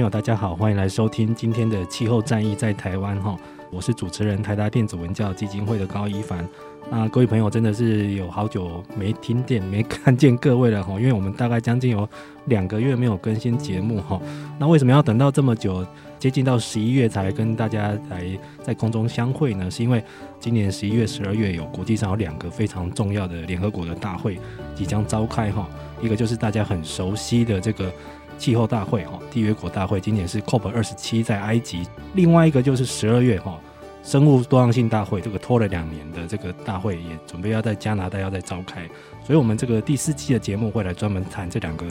[0.00, 3.36] 朋友，大家好，欢迎来收听今天的气候战役在台湾哈，
[3.70, 6.48] 我是主持人台达电子文教基金会的高一凡。
[6.90, 12.08] 那各位朋友真的是有好久没听见、没看见各位了哈，因为我们大概将近有
[12.46, 14.18] 两个月没有更新节目哈。
[14.58, 15.86] 那为什么要等到这么久，
[16.18, 18.24] 接近到十一月才跟大家来
[18.62, 19.70] 在空中相会呢？
[19.70, 20.02] 是因为
[20.38, 24.40] 今年十一月、十二月有国际上有两个非常重要的联合国的大会
[24.74, 25.68] 即将召开哈，
[26.00, 27.92] 一个就是大家很熟悉的这个。
[28.40, 31.86] 气候大会哈，缔约国大会，今年是 COP 二十七在埃及。
[32.14, 33.60] 另外一个就是十二月哈，
[34.02, 38.88] 生物多样性大会，这个拖了两年的这个大会也准备要在加拿大要再召开。
[39.22, 41.84] 所以，我们这个第四季的节目会来专门谈这两个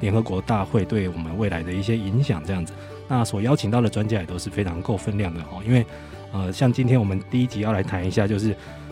[0.00, 2.42] 联合国大会对我们未来的一些影响。
[2.44, 2.72] 这样子，
[3.06, 5.62] 那所邀请到的专家也都是非常够分量的哈。
[5.64, 5.86] 因为
[6.32, 8.50] 呃，像今天我们第一集要来谈一下，就是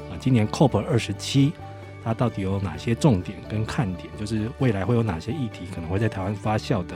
[0.08, 1.52] 呃，今年 COP 二十七。
[2.04, 4.08] 它到底有哪些重点跟看点？
[4.18, 6.94] 就是未来会有哪些议题可能会在台湾发酵的？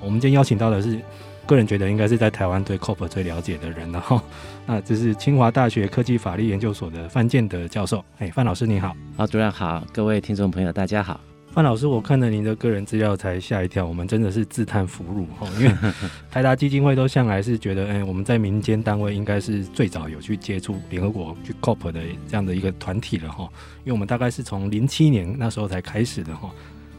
[0.00, 1.00] 我们今天邀请到的是，
[1.46, 4.22] 个人觉得应该是在台湾对 COP 最了解的人，了哈，
[4.66, 8.04] 那这是清华大学科技法律研究所的范建德教授。
[8.18, 8.94] 哎，范老师你好。
[9.16, 11.20] 啊，主任好，各位听众朋友大家好。
[11.58, 15.74] 范老师，我看了您的个人资料才吓一跳，我们真的是自叹弗辱哈，因为
[16.30, 23.42] 台达基金会都向来是觉得，哎，我们在民间单位应该是最早有去接触联合国去 COP 的这样的一个团体了哈，
[23.82, 26.48] 因为我们大概是从零七年那时候才开始的哈，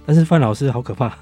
[0.05, 1.17] 但是范老师好可怕，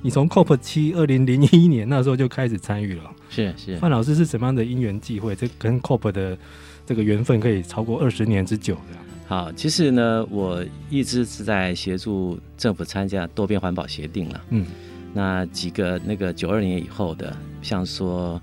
[0.00, 6.36] 你从 COP 七二零零一年那时候就开始参与了，是是，范老师是什么样的因缘际会，这跟 COP 的
[6.84, 8.98] 这个缘分可以超过二十年之久的？
[9.24, 14.44] 好，其实呢，我一直是在协助政府参加多边环保协定了。
[14.50, 14.66] 嗯，
[15.14, 18.34] 那几个那个九二年以后的，像说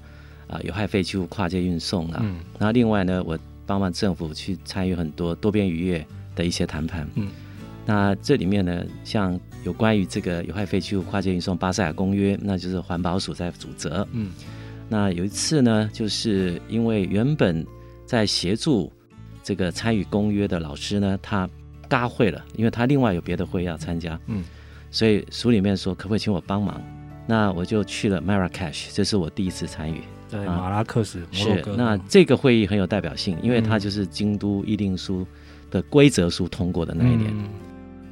[0.48, 6.04] 啊、呃、有害废弃物跨界运送啊，嗯，然后另外呢，我帮忙政府去参与很多多边渔业
[6.34, 7.08] 的一些谈判。
[7.14, 7.30] 嗯，
[7.86, 14.08] 那这里面呢，像有关于这个有害废弃物跨界运送巴塞尔公约，那就是环保署在主责。
[14.14, 14.32] 嗯，
[14.88, 17.64] 那有一次呢，就是因为原本
[18.08, 18.92] 在协助。
[19.50, 21.50] 这个参与公约的老师呢，他
[21.88, 24.44] 嘎会了，因为他另外有别的会要参加，嗯，
[24.92, 26.80] 所以书里面说可不可以请我帮忙？
[27.26, 31.72] 那我就去了 Marrakesh，这是我第一次参与，对，马拉克什，摩洛哥。
[31.72, 35.26] 是，那这个会议很有代表性，因为它就是京都议定书
[35.72, 37.50] 的规则书通过的那一年，嗯，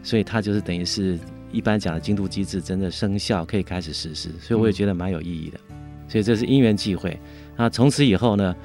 [0.01, 1.19] 所以它就是等于是
[1.51, 5.59] 一般讲的京都机制真的生效，可以开始实施，所以我也觉得蛮有意义的，
[6.07, 7.15] 所以这是因缘际会。
[7.55, 8.55] 那从此以后呢，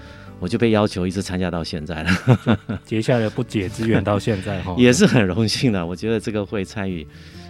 [0.42, 5.86] 我就被要求一直参加到现在了，结下了不解之缘到现在哈， 也是很荣幸的。
[5.86, 7.06] 我觉得这个会参与，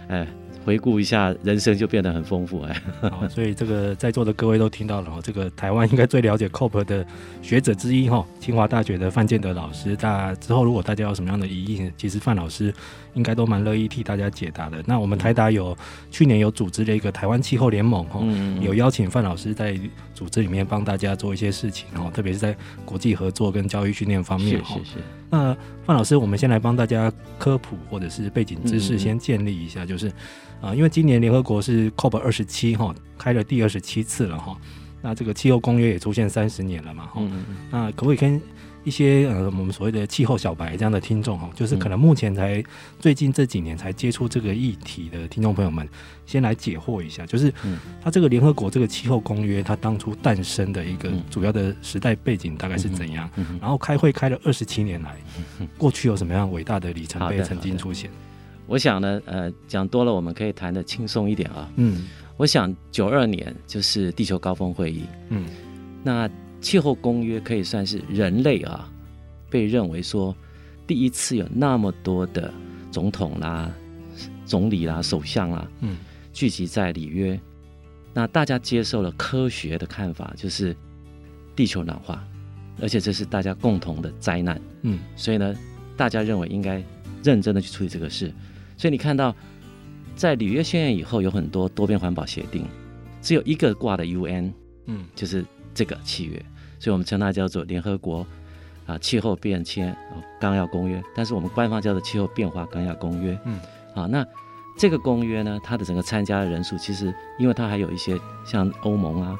[0.07, 0.27] 哎。
[0.65, 2.81] 回顾一下，人生就变得很丰富哎。
[3.01, 7.05] 好，所以这个在座的各位都听到了，这个台湾应该最了解 COP 的
[7.41, 9.97] 学者之一哈，清华大学的范建德老师。
[10.01, 12.73] 那之后如果大家有什么样的疑义，其实范老师
[13.13, 14.81] 应该都蛮乐意替大家解答的。
[14.85, 15.77] 那我们台达有
[16.09, 18.21] 去年有组织了一个台湾气候联盟哈，
[18.61, 19.79] 有邀请范老师在
[20.13, 24.75] 组织里面帮大家做一些事情哈，特别是在国际合作跟教育训练方面哈。
[24.75, 24.97] 是是是。
[25.33, 30.11] 那范老师，我们先来帮大家科普或者是背景知识先建立一下，就是。
[30.61, 34.55] 啊，因为今年联合国是 COP 二十七哈，开了第二十七次了哈。
[35.01, 37.21] 那这个气候公约也出现三十年了嘛哈。
[37.69, 38.41] 那可不可以跟
[38.83, 42.63] 一些呃我们所谓的气候小白这样的听众哈，就是可能目前才
[42.99, 45.87] 最近这几年才接触这个议题的听众朋友们，
[46.25, 47.53] 先来解惑一下，就是
[48.01, 53.29] 它这个联合国这个气候公约它当初诞生的一个主要的时代背景大概是怎样？
[53.61, 55.15] 然后开会开了二十七年来，
[55.77, 58.09] 过去有什么样伟大的里程碑曾经出现？
[58.65, 61.69] 我想呢，呃，讲多了，我们可以谈的轻松一点啊。
[61.75, 62.07] 嗯，
[62.37, 65.03] 我想九二年就是地球高峰会议。
[65.29, 65.45] 嗯，
[66.01, 66.29] 那
[66.63, 68.89] 气候公约可以算是人类啊，
[69.49, 70.35] 被认为说
[70.87, 72.51] 第一次有那么多的
[72.89, 73.69] 总统啦、
[74.45, 75.97] 总理啦、首相啦，嗯，
[76.31, 77.39] 聚集在里约。
[78.13, 80.75] 那大家接受了科学的看法，就是
[81.55, 82.23] 地球暖化，
[82.79, 84.59] 而且这是大家共同的灾难。
[84.83, 85.53] 嗯，所以呢，
[85.97, 86.81] 大家认为应该
[87.23, 88.33] 认真的去处理这个事。
[88.77, 89.35] 所以你看到，
[90.15, 92.65] 在里约宣言以后，有很多多边环保协定，
[93.21, 94.53] 只有一个挂的 UN，
[94.85, 95.43] 嗯，就是
[95.73, 96.45] 这个契约，
[96.83, 98.27] 所以我们称它叫做联合国
[98.85, 99.95] 啊气候变迁
[100.37, 103.39] 纲要公约，但是我们官方叫做气候变化纲要公约。
[103.45, 103.57] 嗯，
[103.95, 104.25] 好，那。
[104.75, 109.37] 这个公约呢，它的整个参加的人数，其实因为它还有一些像欧盟啊，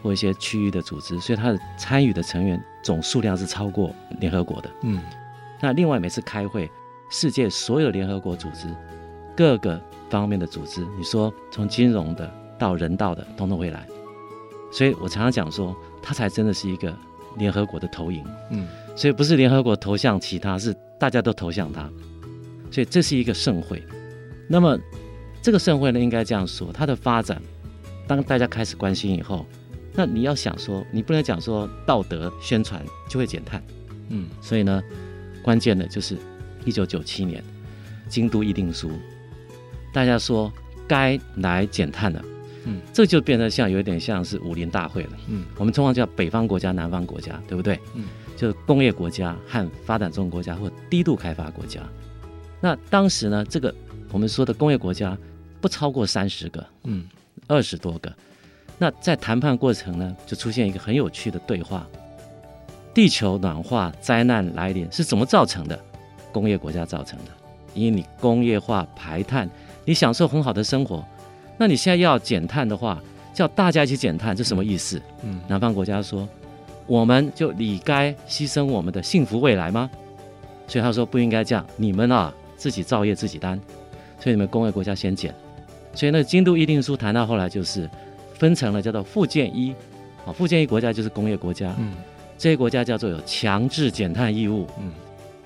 [0.00, 4.70] 或一些区域的组织，所以它的参与的成员总数量是超过联合国的。
[4.82, 5.00] 嗯，
[5.60, 6.70] 那另外每次开会，
[7.10, 8.68] 世界所有联合国组织
[9.36, 13.84] 各个方面的组织，你说从金融的到人道的，统统会来。
[14.70, 15.74] 所以我常常讲说，
[16.06, 16.96] 它才真的是一个
[17.36, 18.24] 联合国的投影。
[18.50, 21.90] 嗯，所以不是联合国投向其他，是大家都投向它。
[22.70, 23.82] 所以这是一个盛会。
[24.48, 24.78] 那么，
[25.42, 27.42] 这个盛会呢，应该这样说：它的发展，
[28.06, 29.44] 当大家开始关心以后，
[29.92, 33.60] 那你要想说，你不能讲说道德宣传就会减碳，
[34.10, 34.80] 嗯，所以呢，
[35.42, 36.16] 关键的就是
[36.64, 37.42] 一九九七年
[38.08, 38.92] 京都议定书，
[39.92, 40.52] 大家说
[40.86, 42.24] 该来减碳了，
[42.66, 47.80] 嗯，这就变得像有点像是武林大会了，嗯，我们通常叫北方国家、南方国家，对不对？
[47.94, 48.04] 嗯，
[48.36, 51.80] 就是工业国家和发展中国家或低度开发国家，
[52.60, 53.74] 那当时呢，这个。
[54.12, 55.18] 我们说的工业国家
[55.60, 57.04] 不超过三十个，嗯，
[57.48, 58.10] 二十多个。
[58.78, 61.86] 那在谈判过程呢，就出现一个很有趣的对话：
[62.94, 65.78] 地球暖化灾难来临是怎么造成的？
[66.32, 67.32] 工业国家造成的，
[67.74, 69.50] 因为你工业化排碳，
[69.84, 71.04] 你享受很好的生活。
[71.56, 75.00] 那你现在要减碳的话，叫大家一起减碳，这什么意思？
[75.22, 76.28] 嗯，南方国家说，
[76.86, 79.90] 我们就理该牺牲我们的幸福未来吗？
[80.68, 83.60] 所以他说不应该这样，你们啊自己造业自己担。
[84.18, 85.32] 所以你们工业国家先减，
[85.94, 87.88] 所以那个京都议定书谈到后来就是
[88.34, 89.74] 分成了叫做附件一，
[90.24, 91.92] 啊，附件一国家就是工业国家，嗯，
[92.38, 94.90] 这些国家叫做有强制减碳义务，嗯，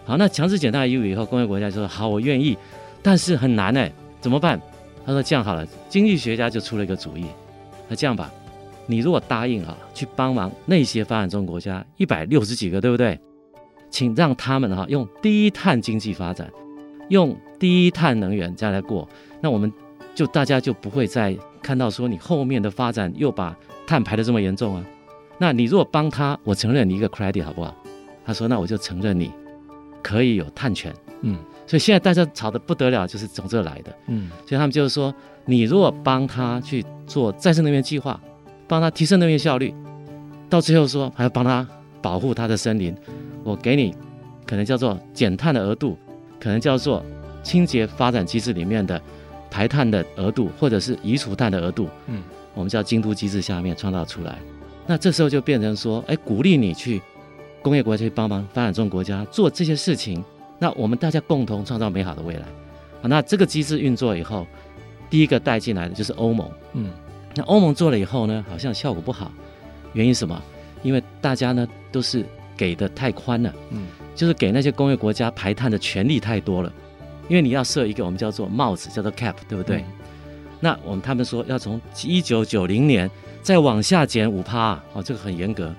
[0.05, 2.57] 好，那强制减碳义务以后，工业国家就说好，我愿意，
[3.03, 3.91] 但是很难哎，
[4.21, 4.59] 怎么办？
[5.05, 7.27] 他说这样好了，经济学家就出了一个主意，
[7.89, 8.31] 那这样吧，
[8.87, 13.19] 你如果答应啊，去帮忙那些发展中国家一百六十几个，对不对？
[13.91, 16.51] 请让他们哈用低碳经济发展。
[17.09, 19.09] 用低碳能源再来过，
[19.41, 19.73] 那我们
[20.15, 24.87] 就大家就不会再看到说你后面的发展又把碳排得这么严重啊。
[25.37, 27.75] 那你如果帮他，我承认你一个 credit 好不好？
[28.25, 29.33] 他说那我就承认你
[30.01, 30.95] 可以有碳权。
[31.23, 31.37] 嗯，
[31.71, 33.97] 所以现在大家吵得不得了，就是从这来的。
[34.09, 35.15] 嗯，所以他们就是说，
[35.45, 38.21] 你如果帮他去做再生能源计划，
[38.67, 39.73] 帮他提升能源效率，
[40.49, 41.65] 到最后说还要帮他
[42.03, 42.93] 保护他的森林，
[43.45, 43.95] 我给你
[44.45, 45.97] 可能叫做减碳的额度。
[46.41, 47.05] 可能叫做
[47.43, 48.99] 清洁发展机制里面的
[49.51, 52.23] 排碳的额度，或者是移除碳的额度，嗯，
[52.55, 54.39] 我们叫京都机制下面创造出来。
[54.87, 57.03] 那这时候就变成说，哎，鼓励你去
[57.61, 60.25] 工业国家去帮忙发展中国家做这些事情。
[60.61, 62.43] 那我们大家共同创造美好的未来。
[63.03, 64.47] 好，那这个机制运作以后，
[65.09, 66.93] 第一个带进来的就是欧盟，嗯，
[67.35, 69.33] 那欧盟做了以后呢，好像效果不好，
[69.95, 70.41] 原因什么？
[70.85, 72.25] 因为大家呢都是
[72.57, 73.87] 给的太宽了，嗯。
[74.13, 76.71] 就是给那些工业国家排碳的权利太多了，
[77.27, 79.79] 因为你要设一个我们叫做帽子，叫做 cap，对不对？
[79.79, 79.85] 嗯、
[80.61, 85.75] 那我们他们说要从一九九零年再往下减五趴，哦，这个很严格。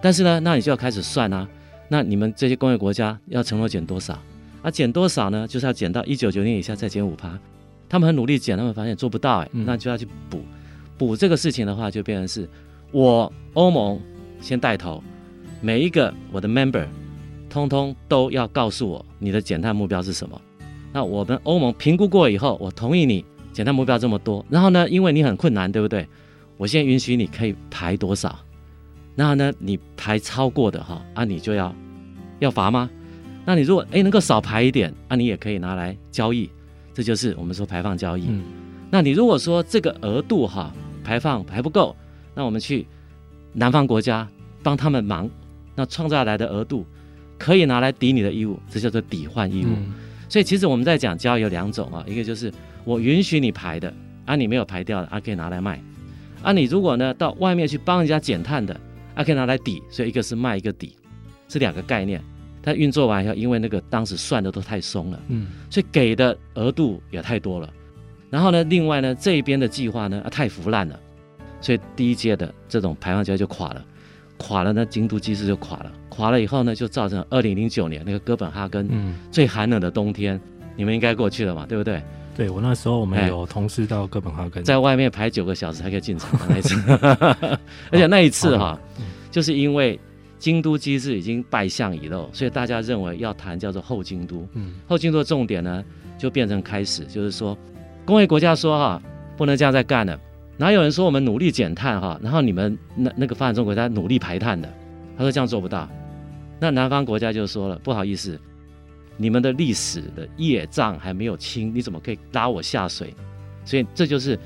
[0.00, 1.46] 但是呢，那你就要开始算啊，
[1.88, 4.18] 那你们这些工业国家要承诺减多少？
[4.62, 5.46] 啊，减多少呢？
[5.46, 7.38] 就是要减到一九九零年以下再减五趴。
[7.88, 10.40] 他们很努力减，他们发现做不到，哎，那就要去补
[10.96, 12.48] 补这个事情的话，就变成是
[12.90, 14.00] 我欧盟
[14.40, 15.02] 先带头，
[15.60, 16.86] 每一个我的 member。
[17.50, 20.40] 通通都要告诉我你的减碳目标是什么？
[20.92, 24.44] 那我们欧盟评估过以后，我同意你减碳目标这么多。
[24.50, 26.04] 然后呢，因为你很困难，对不对？
[26.56, 28.36] 我现在允许你可以排多少？
[29.16, 31.74] 然后呢，你排超过的哈，啊，你就要
[32.40, 32.90] 要罚吗？
[33.44, 36.50] 那你如果哎能够少排一点，啊，你也可以拿来交易，
[36.92, 38.26] 这就是我们说排放交易。
[38.28, 38.42] 嗯。
[38.90, 41.94] 那你如果说这个额度哈排放还不够，
[42.34, 42.86] 那我们去
[43.52, 44.28] 南方国家
[44.62, 45.28] 帮他们忙，
[45.74, 46.86] 那创造来的额度。
[47.36, 49.68] 可以拿来抵你的义务，这叫做抵换义务。
[49.68, 49.92] 嗯、
[50.28, 52.50] 所以其实我们在讲交易有两种啊，一个就是
[52.84, 53.92] 我允许你排的，
[54.24, 55.82] 啊你没有排掉的，啊可以拿来卖。
[56.44, 58.80] 啊你如果呢到外面去帮人家减碳的，
[59.14, 59.82] 啊可以拿来抵。
[59.90, 60.96] 所以一个是卖，一个抵，
[61.48, 62.22] 是两个概念。
[62.62, 67.70] 它运作完以后，因为那个当时算的都太松了，嗯，所以给的额度也太多了。
[68.30, 70.98] 然后呢，另外呢这一边的计划呢啊太腐烂了，
[71.60, 73.84] 所以第一届的这种排放计划就垮了。
[74.38, 75.92] 垮了呢，京都机制就垮了。
[76.08, 78.88] 垮了以后呢，就造成二零零九年那个哥本哈根
[79.30, 80.40] 最寒冷的冬天，
[80.74, 82.02] 你们应该过去了嘛，对不对？
[82.36, 86.74] 对，我那时候我们有同事到哥本哈根，在外面排九个小时才可以进场的那一次，
[87.92, 88.78] 而且那一次哈，
[89.30, 89.98] 就是因为
[90.38, 94.46] 京都机制已经败相已露，所以大家认为要谈叫做后京都。
[94.54, 95.84] 嗯，后京都的重点呢，
[96.18, 97.56] 就变成开始，就是说
[98.04, 99.02] 工业国家说哈，
[99.36, 100.18] 不能这样再干了。
[100.56, 104.68] 哪有人说我们努力减碳哈，然后你们那那个发展中国家努力排碳的？
[105.16, 105.88] 他说这样做不到。
[106.60, 108.38] 那南方国家就说了，不好意思。
[109.16, 113.14] 你们的历史的业障还没有清，你怎么可以拉我下水？
[113.64, 114.38] 所以这就是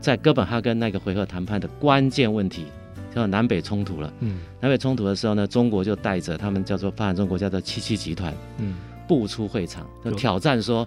[0.00, 2.64] 在哥本哈根那个回合谈判的关键问题，
[3.10, 4.12] 叫做南北冲突了。
[4.20, 8.76] 嗯，南北冲突的时候呢，中国就带着他们叫做发展中国家的七七集团，嗯，
[9.06, 10.86] 步出会场，就挑战说，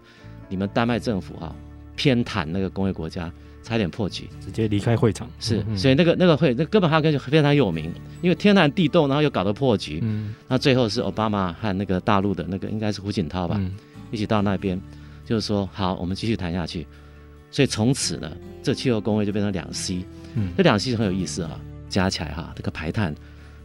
[0.49, 1.55] 你们丹麦政府哈
[1.95, 3.31] 偏袒那个工业国家。
[3.63, 5.27] 差点破局，直接离开会场。
[5.39, 7.91] 是，所以那个那个会，那哥本哈根就非常有名，
[8.21, 9.99] 因为天寒地冻，然后又搞得破局。
[10.03, 13.71] 嗯，那最后是奥巴马和那个大陆的那个应该是胡锦涛吧，嗯、
[14.11, 14.79] 一起到那边，
[15.25, 16.85] 就是说好，我们继续谈下去。
[17.49, 20.05] 所以从此呢，这气候公约就变成两 C。
[20.35, 23.15] 嗯，这两 C 很有意思啊，加起来哈，这个排碳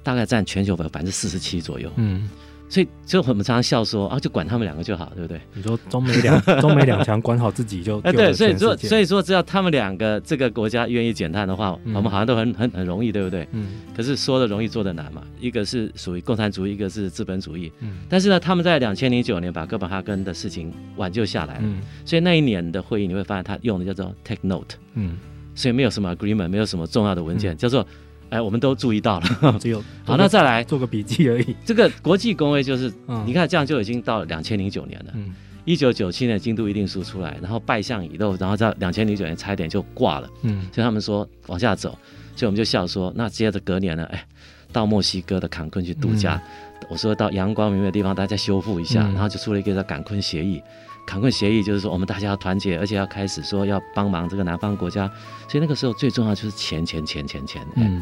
[0.02, 1.90] 大概占全球的百分之四十七左右。
[1.97, 2.28] 嗯。
[2.69, 5.41] 所以就我们常常笑说啊，就管他们两个就好，对不对？
[5.55, 13.49] 你说中美两 中美两强管好自己就哎对，所以说所以说只要他们两个这个国家愿意减碳的话，嗯、我们好像都很很很容易，对不对？
[13.53, 13.81] 嗯。
[13.97, 17.73] 可是说的容易做的难嘛，一个是属于共产主义，一个是资本主义。
[17.81, 18.01] 嗯。
[18.09, 21.63] 但是呢，他们在两千零九年把哥本哈根的事情挽救下来了。
[21.63, 21.81] 嗯。
[22.05, 24.77] 所以那一年的会议你会发现他用的叫做 take note。
[24.93, 25.17] 嗯。
[25.55, 27.87] 所以没有什么 agreement，没有什么重要的文件，嗯、叫做。
[28.30, 31.56] 哎，我们都注意到了， 只有 好，那再来做个笔记而已。
[31.64, 35.12] 这个国际公约就是，嗯、你看这样就已经到了两千零九年了。
[35.14, 40.28] 嗯，一九九七年京都议定书出来，然后拜相已露，然后在两千零九年差一点就挂了。
[40.42, 41.90] 嗯，所以他们说往下走，
[42.37, 44.25] 所以我们就笑说，那接着隔年呢，哎，
[44.73, 46.40] 到墨西哥的坎昆去度假。
[46.80, 50.62] 嗯、我说到阳光明媚的地方，大家修复一下，嗯、然后就出了一个叫坎昆协议。
[51.09, 55.11] 坎昆协议就是说，我们大家要团结，而且要开始说要帮忙这个南方国家。
[55.49, 57.67] 所以那个时候最重要就是钱钱钱钱钱。
[57.77, 58.00] 嗯。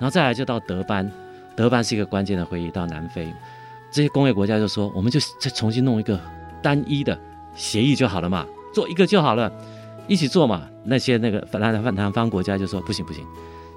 [0.00, 1.08] 后再来就到德班，
[1.54, 2.68] 德班是一个关键的会议。
[2.68, 3.32] 到南非，
[3.92, 6.18] 这些工业国家就说，我们就再重新弄一个
[6.60, 7.16] 单一的
[7.54, 9.52] 协议就好了嘛，做一个就好了，
[10.08, 10.68] 一起做嘛。
[10.82, 13.24] 那些那个南南南方国家就说不行不行，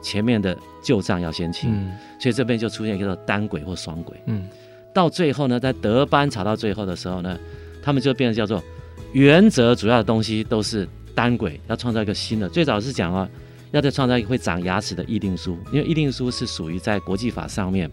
[0.02, 1.70] 前面的旧账要先清。
[1.76, 4.20] 嗯、所以这边就出现一个单轨或双轨。
[4.26, 4.48] 嗯，
[4.92, 7.38] 到最后呢，在德班吵到最后的时候呢，
[7.84, 8.64] 他们就变得叫做
[9.12, 12.50] 原则主要的东西都是单轨，要创造一个新的。
[12.50, 13.30] 最早是讲了。
[13.74, 17.90] 要再创造一个会长牙齿的议定书，因为议定书是属于在国际法上面，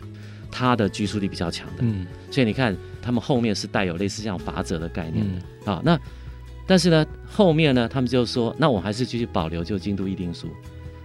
[0.50, 1.76] 它的拘束力比较强的。
[1.78, 5.42] 嗯，所以你看他们后面是带有类似像法则的概念的。
[5.64, 5.98] 嗯、啊，那
[6.66, 10.48] 但是呢，后面呢，他们就说，那我还是继续保留就京都议定书，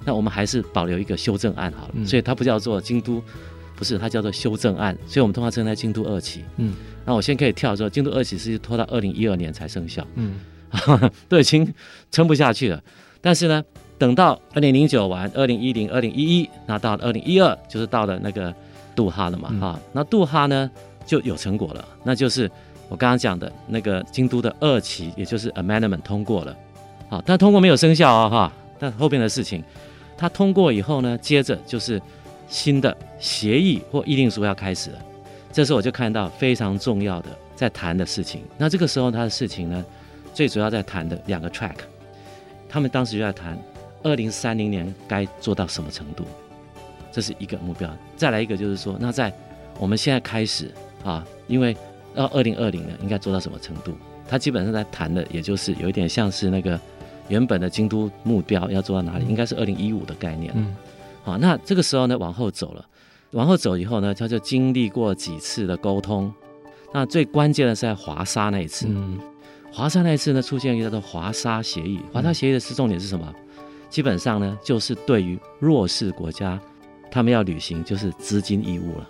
[0.03, 1.93] 那我们还是保留一个修正案好了。
[1.93, 3.23] 嗯、所以它不叫做京都，
[3.77, 6.43] 不是它叫做修正案，所以我们通常称它京都二期。
[6.57, 6.73] 嗯，
[7.05, 10.05] 那我先可以跳说，京都二期是拖到二零一二年才生效。
[10.15, 10.39] 嗯，
[11.29, 11.73] 都已经
[12.11, 12.81] 撑不下去了，
[13.21, 13.63] 但是呢。
[13.97, 18.53] 等到二零零九完，二零一零、二零一一，那到二零一二就是到了那个
[18.93, 20.69] 杜哈了嘛，哈、嗯，那杜哈呢
[21.05, 22.51] 就有成果了，那就是
[22.89, 26.53] 我刚刚讲的那个京都的二期，也就是 amendment 通过了，
[27.07, 29.63] 好，但通过没有生效啊，哈，但后边的事情，
[30.17, 32.01] 它通过以后呢，接着就是
[32.49, 34.97] 新的协议或议定书要开始了，
[35.55, 39.85] 这时候我就看到非常重要的在谈的事情，那这个时候他的事情呢，
[40.33, 41.77] 最主要在谈的两个 track，
[42.67, 43.57] 他们当时就在谈。
[44.03, 46.25] 二零三零年该做到什么程度？
[47.09, 47.89] 这是一个目标。
[48.17, 49.33] 再来一个就是说，那在
[49.79, 50.69] 我们现在开始
[51.03, 51.75] 啊，因为
[52.13, 53.95] 到二零二零年应该做到什么程度？
[54.27, 56.77] 他基本上在谈的，也就是有一点像是那个
[57.29, 60.53] 原本的京都目标要做到哪里，应该是二零一五的概念。
[60.55, 60.75] 嗯，
[61.23, 62.85] 好，那这个时候呢，往后走了，
[63.35, 66.33] 往后走以后呢，他就经历过几次的沟通。
[66.93, 68.87] 那最关键的是在华沙那一次。
[68.89, 69.19] 嗯，
[69.69, 71.99] 华沙那一次呢，出现一个叫做华沙协议。
[72.13, 73.33] 华沙协议的是重点是什么？
[73.89, 76.57] 基本上呢，就是对于弱势国家，
[77.11, 79.09] 他们要履行就是资金义务了，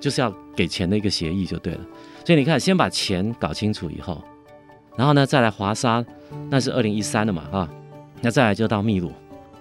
[0.00, 1.80] 就是要给钱的一个协议就对了。
[2.26, 4.20] 所以你看，先把钱搞清楚以后，
[4.96, 6.04] 然后呢，再来华沙，
[6.50, 7.70] 那是二零一三的嘛，啊，
[8.20, 9.12] 那再来就到秘鲁，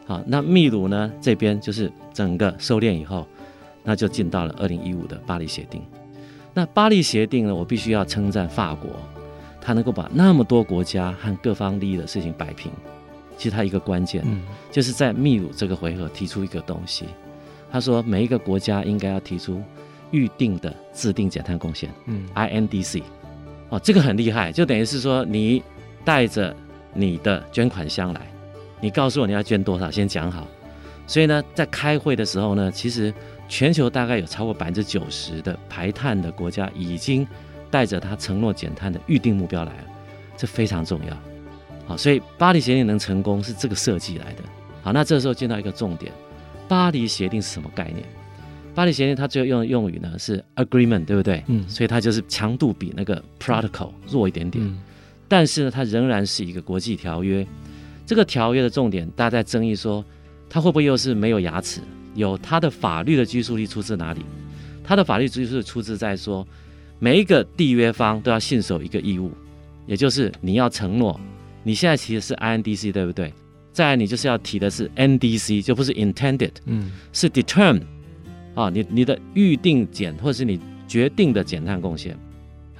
[0.07, 3.27] 好，那秘鲁呢这边就是整个收敛以后，
[3.83, 5.81] 那就进到了二零一五的巴黎协定。
[6.53, 8.89] 那巴黎协定呢，我必须要称赞法国，
[9.61, 12.71] 他能够把那么多国家和各方利益的事情摆平。
[13.37, 17.05] 其实他一个关键，嗯，就是在秘鲁这个回合提出一个东西，
[17.71, 19.59] 他说每一个国家应该要提出
[20.11, 23.01] 预定的制定减碳贡献，嗯，INDC，
[23.69, 25.63] 哦，这个很厉害，就等于是说你
[26.05, 26.55] 带着
[26.93, 28.21] 你的捐款箱来，
[28.79, 30.45] 你告诉我你要捐多少，先讲好。
[31.07, 33.11] 所以呢，在开会的时候呢，其实
[33.51, 37.27] 全球大概有超过百分之九十的排碳的国家已经
[37.69, 39.83] 带着他承诺减碳的预定目标来了。
[40.37, 41.17] 这非常重要。
[41.85, 44.43] 好，所以巴黎协定能成功是这个设计来的。
[44.81, 46.09] 好，那这时候见到一个重点，
[46.69, 48.05] 巴黎协定是什么概念？
[48.73, 51.43] 巴黎协定它最后用的用语呢是 agreement，对不对？
[51.47, 54.79] 嗯，所以它就是强度比那个 protocol 弱一点点，嗯、
[55.27, 57.45] 但是呢，它仍然是一个国际条约。
[58.05, 60.03] 这个条约的重点，大家在争议说，
[60.49, 61.81] 它会不会又是没有牙齿？
[62.15, 64.21] 有它的法律的拘束力出自哪里？
[64.83, 66.45] 它的法律拘束力出自在说，
[66.99, 69.31] 每一个缔约方都要信守一个义务，
[69.85, 71.19] 也就是你要承诺，
[71.63, 73.33] 你现在其实是 INDC，对不对？
[73.71, 77.83] 再来，你就是要提的是 NDC，就不是 intended，嗯，是 determined。
[78.53, 82.17] 啊，你你的预定减或者是你决定的减碳贡献，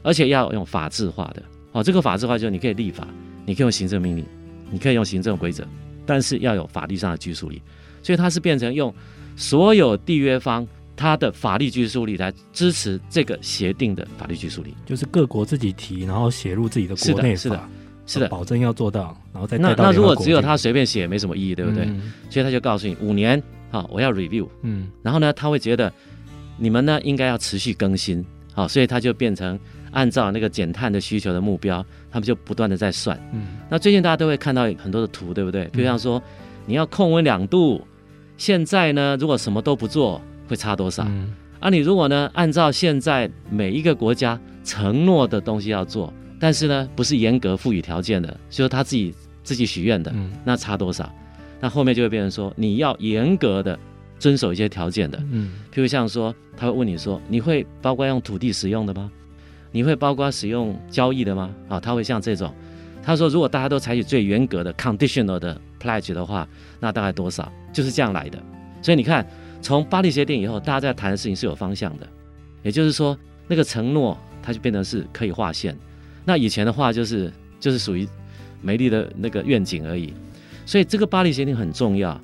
[0.03, 1.41] 而且要用法制化的。
[1.71, 3.07] 哦，这个法制化就是你可以立法，
[3.45, 4.25] 你可以用行政命令，
[4.69, 5.65] 你可以用行政规则，
[6.05, 7.61] 但是要有法律上的拘束力。
[8.03, 8.93] 所以它是变成用
[9.41, 17.63] 所有缔约方他的法律拘束力来支持这个协定的法律拘束力，就是各国自己提，然后写入自己的国内法，是的，
[18.05, 21.85] 是的，保证要做到，然后再那那如果只有他随便写，没什么意义，对不对？
[21.85, 23.41] 嗯、所以他就告诉你五年。
[23.71, 25.91] 好，我要 review，嗯，然后呢，他会觉得
[26.57, 29.57] 你们呢应该要持续更新，好，所以他就变成
[29.91, 35.69] 按照那个减碳的需求的目标，他们就不断的在算，嗯，那最近大家都会看到很多的图，对不对？
[35.71, 36.21] 比如像说
[36.65, 37.81] 你要控温两度，
[38.41, 41.03] 现在呢如果什么都不做会差多少？
[41.07, 51.07] 嗯，啊，你如果呢按照现在每一个国家承诺的东西要做，但是呢不是严格赋予条件的，就是他自己自己许愿的，嗯，那差多少？
[51.59, 53.77] 那后面就会变成说，你要严格的
[54.17, 59.11] 遵守一些条件的，嗯，譬如像说，他会问你说，你会包括用土地使用的吗？
[59.71, 61.51] 你会包括使用交易的吗？
[61.69, 62.51] 啊，他会像这种，
[63.03, 66.47] 他说如果大家都采取最严格的 conditional 的 pledge 的话，
[66.79, 67.51] 那大概多少？
[67.73, 68.37] 就是这样来的。
[68.81, 69.25] 所以你看，
[69.61, 72.07] 从巴黎协定以后，大家在谈的事情是有方向的，
[72.63, 75.77] 也就是说，那个承诺它就变成是可以划线。
[76.25, 78.07] 那以前的话就是就是属于
[78.61, 80.13] 美丽的那个愿景而已。
[80.65, 82.19] 所以这个巴黎协定很重要，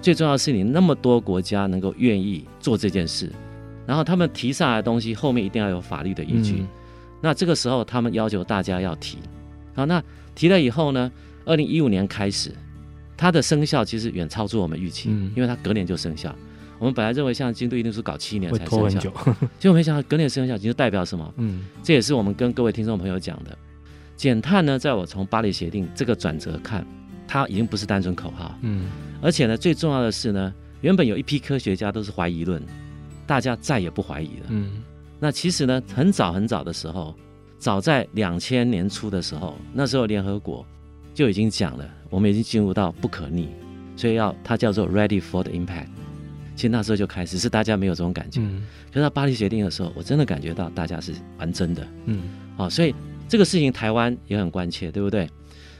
[0.00, 3.30] 最重要的是你那么多国家能够愿意做这件事，
[3.86, 6.56] 然后他们提上来的东西后面一定要有法律的依据。
[6.60, 6.68] 嗯、
[7.20, 9.18] 那这个时候他们要求大家要提，
[9.74, 10.02] 好，那
[10.34, 11.10] 提了以后呢，
[11.44, 12.50] 二零一五年开始，
[13.16, 16.34] 它的生效其实远超出我们预期，嗯、因为它隔年就生效。
[16.78, 19.00] 我们本来认为像京都一定是搞七年才生效，
[19.58, 21.34] 结果没想到隔年生效，其实代表什么？
[21.36, 23.56] 嗯，这也是我们跟各位听众朋友讲的，
[24.16, 26.86] 减碳呢，在我从巴黎协定这个转折看。
[27.26, 28.90] 它已经不是单纯口号，嗯，
[29.22, 32.62] 而且呢，最重要的是呢，原本有一批科学家都是怀疑论，
[33.26, 34.82] 大家再也不怀疑了，嗯，
[35.18, 37.14] 那其实呢，很早很早的时候，
[37.58, 40.64] 早在两千年初的时候，那时候联合国
[41.14, 43.48] 就已经讲了，我们已经进入到不可逆，
[43.96, 45.86] 所以要它叫做 ready for the impact。
[46.56, 52.22] 其实那时候就开始，是大家没有这种感觉，嗯，可是到巴黎协定的时候，我真的感觉到大家是玩真的，嗯，
[52.56, 52.94] 好，所以
[53.28, 55.28] 这个事情台湾也很关切，对不对？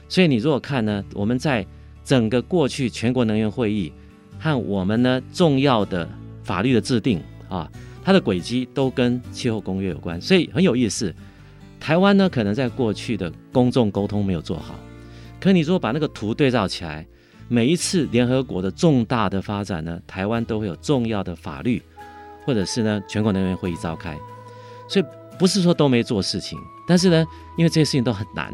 [0.09, 1.65] 所以你如果看呢，我们在
[2.03, 3.91] 整个过去全国能源会议
[4.37, 6.07] 和我们呢重要的
[6.43, 7.71] 法律的制定啊，
[8.03, 11.13] 它的轨迹都跟气候公约有关，所以很有意思。
[11.79, 14.75] 台湾呢可能在过去的公众沟通没有做好，
[15.45, 17.05] 可你如果把那个图对照起来，
[17.47, 21.79] 每一次联合国的重大的发展呢，台湾都会有重要的法律，
[22.43, 24.17] 或者是呢全国能源会议召开，
[24.87, 25.05] 所以
[25.37, 27.23] 不是说都没做事情，但是呢，
[27.57, 28.51] 因为这些事情都很难。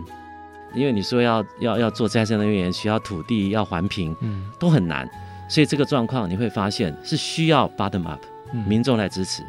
[0.74, 5.10] 因为你说要要要做再生能源，需要土地，要环评，嗯，都很难，
[5.48, 8.22] 所以这个状况你会发现是需要 bottom up，
[8.68, 9.44] 民众来支持。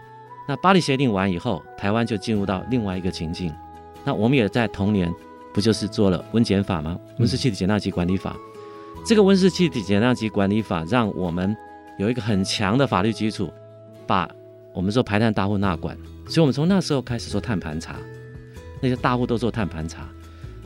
[0.46, 3.52] 那巴黎协定完以后，台湾就进入到另外一个情境。
[4.04, 5.12] 那我们也在同年，
[5.52, 6.98] 不就是做了温检法吗？
[7.18, 8.36] 温室气体减量及管理法。
[8.96, 11.56] 嗯、这个温室气体减量及管理法，让我们
[11.98, 13.52] 有一个很强的法律基础，
[14.06, 14.30] 把
[14.72, 15.96] 我们说排碳大户纳管。
[16.26, 17.96] 所以我们从那时候开始做碳盘查，
[18.80, 20.08] 那些大户都做碳盘查。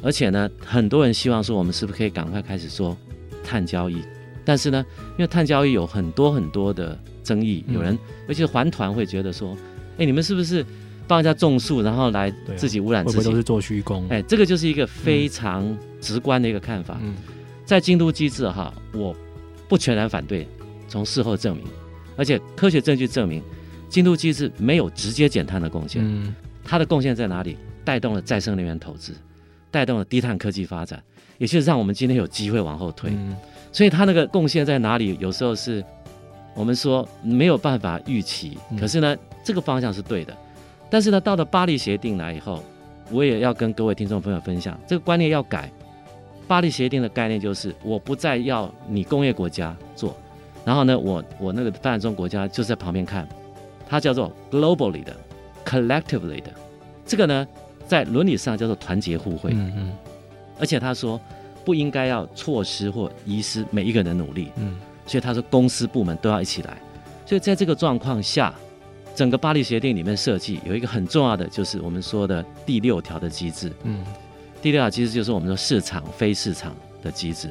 [0.02, 2.96] 而且呢，很多人希望说，我们是不是可以赶快开始做
[3.42, 4.02] 碳交易？
[4.44, 9.56] 但是呢，因为碳交易有很多很多的争议，有人，尤其是环团会觉得说，
[9.98, 10.64] 哎，你们是不是
[11.06, 13.18] 帮人家种树，然后来自己污染自己？
[13.18, 14.06] 会不会都是做虚功？
[14.08, 16.98] 哎，这个就是一个非常直观的一个看法。
[17.02, 17.14] 嗯，
[17.64, 19.14] 在京都机制哈，我
[19.68, 20.46] 不全然反对，
[20.88, 21.64] 从事后证明，
[22.16, 23.42] 而且科学证据证明，
[23.88, 26.02] 京都机制没有直接减碳的贡献。
[26.04, 27.56] 嗯，它的贡献在哪里？
[27.84, 29.12] 带动了再生能源投资。
[29.68, 31.02] 带动了低碳科技发展，
[31.36, 33.10] 也就是让我们今天有机会往后推。
[33.10, 33.36] 嗯、
[33.70, 35.16] 所以它那个贡献在哪里？
[35.20, 35.84] 有时候是
[36.54, 39.14] 我们说没有办法预期，嗯、可是呢，
[39.44, 40.34] 这个方向是对的。
[40.88, 42.62] 但是呢，到了巴黎协定来以后，
[43.10, 45.70] 我也要跟各位听众朋友分享，这个观念要改。
[46.46, 50.16] 巴黎协定的概念就是，我不再要你工业国家做，
[50.64, 53.28] 然后呢，我我那个发展中国家就在旁边看，
[53.88, 55.16] 它叫做 globally 的
[55.64, 56.50] ，collectively 的，
[57.04, 57.46] 这个呢。
[57.88, 59.92] 在伦理上叫做团结互惠，嗯嗯，
[60.58, 61.20] 而且他说
[61.64, 64.50] 不应该要错失或遗失每一个人的努力。
[64.56, 66.78] 嗯，所以他说公司部门都要一起来。
[67.24, 68.52] 所以在这个状况下，
[69.16, 73.72] 整个巴黎协定里面设计有一个很重要的，就是我们说的第六条的机制。
[73.82, 74.04] 嗯，
[74.60, 77.50] 第六条机制就是我们说市场非市场的机制。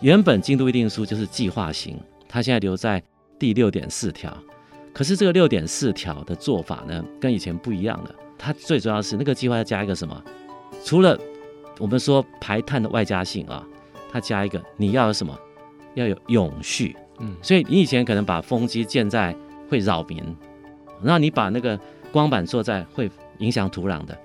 [0.00, 3.02] 原本京都议定书就是计划型，它现在留在
[3.40, 4.32] 第六点四条。
[4.92, 8.14] 可是这个六点四条的做法呢，跟以前不一样了。
[8.38, 10.22] 它最主要是那个计划要加一个什么？
[10.84, 11.18] 除了
[11.80, 13.66] 我们说排碳的外加性啊，
[14.12, 15.36] 它加一个你要有什么？
[15.94, 16.94] 要有永续。
[17.18, 19.34] 嗯，所以你以前可能把风机建在
[19.68, 20.22] 会扰民，
[21.04, 21.78] 然后你把那个
[22.10, 24.16] 光板做在会影响土壤的，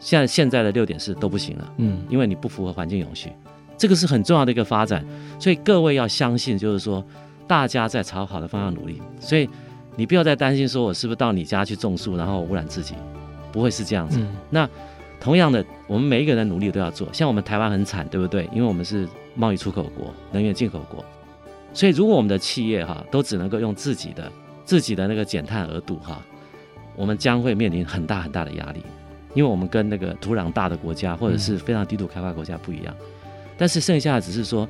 [0.00, 1.72] 现在现在的六点四都不行了。
[1.76, 3.30] 嗯，因为你不符合环境永续，
[3.76, 5.04] 这个是很重要的一个发展。
[5.38, 7.04] 所以各位要相信，就是说
[7.46, 9.00] 大家在朝好的方向努力。
[9.20, 9.48] 所以。
[9.96, 12.96] 你不要再担心说，我是不是到你家去种树，然后污染自己，
[13.52, 14.18] 不会是这样子。
[14.18, 14.68] 嗯、那
[15.20, 17.08] 同样的，我们每一个人努力都要做。
[17.12, 18.50] 像我们台湾很惨，对不对？
[18.52, 21.04] 因为我们是贸易出口国、能源进口国，
[21.72, 24.28] 所以如果我们的企业哈都只能够用自己的
[24.64, 26.22] 自己的那个减碳额度哈，
[26.96, 28.82] 我们将会面临很大很大的压力，
[29.34, 32.94] 因为我们跟那个土壤大的国家或者是非常低度开发国家不一样。
[33.56, 34.68] 但是剩下的只是说，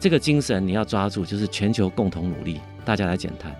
[0.00, 3.52] 这个精神你要抓住，就是全球共同努力，大家来减碳。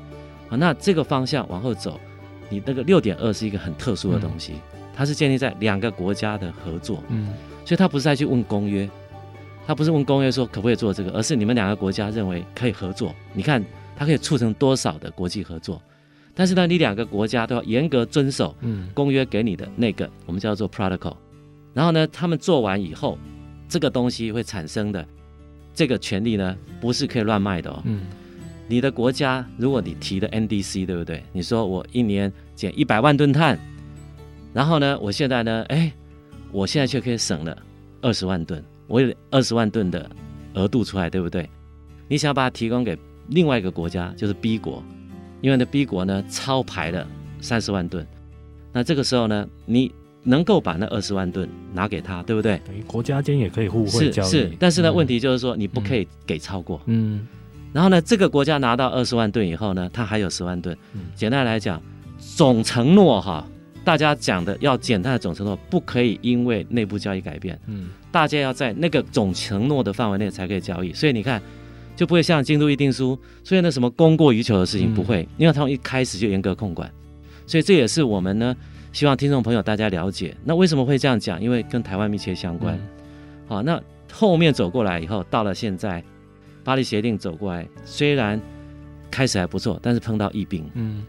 [0.49, 2.01] 啊，那这个方向往后走，
[2.49, 7.35] 你那个六点二是一个很特殊的东西，嗯、它是建立在两个国家的合作，嗯，
[7.65, 8.89] 所以它不是再去问公约，
[9.67, 13.65] 它不是问公约说可不可以做这个，而是你们两个国家认为可以合作，你看
[13.96, 15.82] 它可以促成多少的国际合作，
[16.35, 21.16] 但是呢，你两个国家都要严格遵守，嗯，公约给你的那个、嗯、我们叫做 protocol，
[21.72, 23.18] 然后呢，他们做完以后，
[23.68, 25.06] 这个东西会产生的
[25.74, 28.02] 这个权利呢，不是可以乱卖的哦，嗯。
[28.68, 31.22] 你的国家，如果你提的 NDC 对不对？
[31.32, 33.56] 你说我一年减一百万吨碳，
[34.52, 35.92] 然后呢，我现在呢，哎，
[36.50, 37.56] 我现在却可以省了
[38.02, 40.11] 二十万吨，我有二十万吨的
[40.54, 41.48] 额度出来，对不对？
[42.09, 42.98] 你想要把它提供给
[43.29, 44.83] 另外一个国家，就是 B 国，
[45.41, 47.07] 因为呢 B 国呢超排了
[47.41, 48.07] 三十万吨，
[48.73, 52.61] 那这个时候呢，你能够把那二十万吨拿给他，对不对？
[52.67, 54.27] 等于国家间也可以互惠交易。
[54.27, 56.81] 是是，但是呢，嗯、问题就是说你不可以给超过。
[56.87, 57.17] 嗯。
[57.17, 57.29] 嗯
[57.73, 60.75] 然后呢，这个国家拿到二十万吨以后呢，它还有十万吨。
[60.95, 61.83] 嗯、简单来讲，
[62.19, 63.47] 总承诺哈，
[63.85, 67.59] 大家讲的要简单的总承诺，不可以因为内部交易改变。
[67.67, 70.91] 嗯，大家要在那个总承诺的范围内才可以交易。
[70.95, 71.43] 所以你看，
[71.96, 76.88] 就不会像京都议定书，所以那什么供过于求的事情不会，嗯、因为他们一开始就严格控管。
[77.46, 78.54] 所以这也是我们呢，
[78.92, 80.37] 希望听众朋友大家了解。
[80.44, 81.42] 那为什么会这样讲？
[81.42, 82.76] 因为跟台湾密切相关。
[82.76, 82.88] 嗯、
[83.48, 83.82] 好，那
[84.12, 86.04] 后面走过来以后，到了现在。
[86.64, 88.40] 巴黎协定走过来，虽然
[89.09, 91.04] 开始还不错，但是碰到疫病，嗯，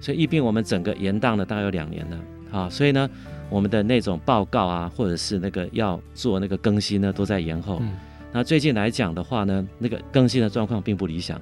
[0.00, 3.10] 所以疫病我们整个延宕了大概有两年了，好，所以呢，
[3.48, 7.78] 我们的那种报告啊，或者是那个要做那个更新呢，都在延后。
[7.80, 7.90] 嗯、
[8.32, 11.40] 那最近来讲的话呢，那个更新的状况并不理想，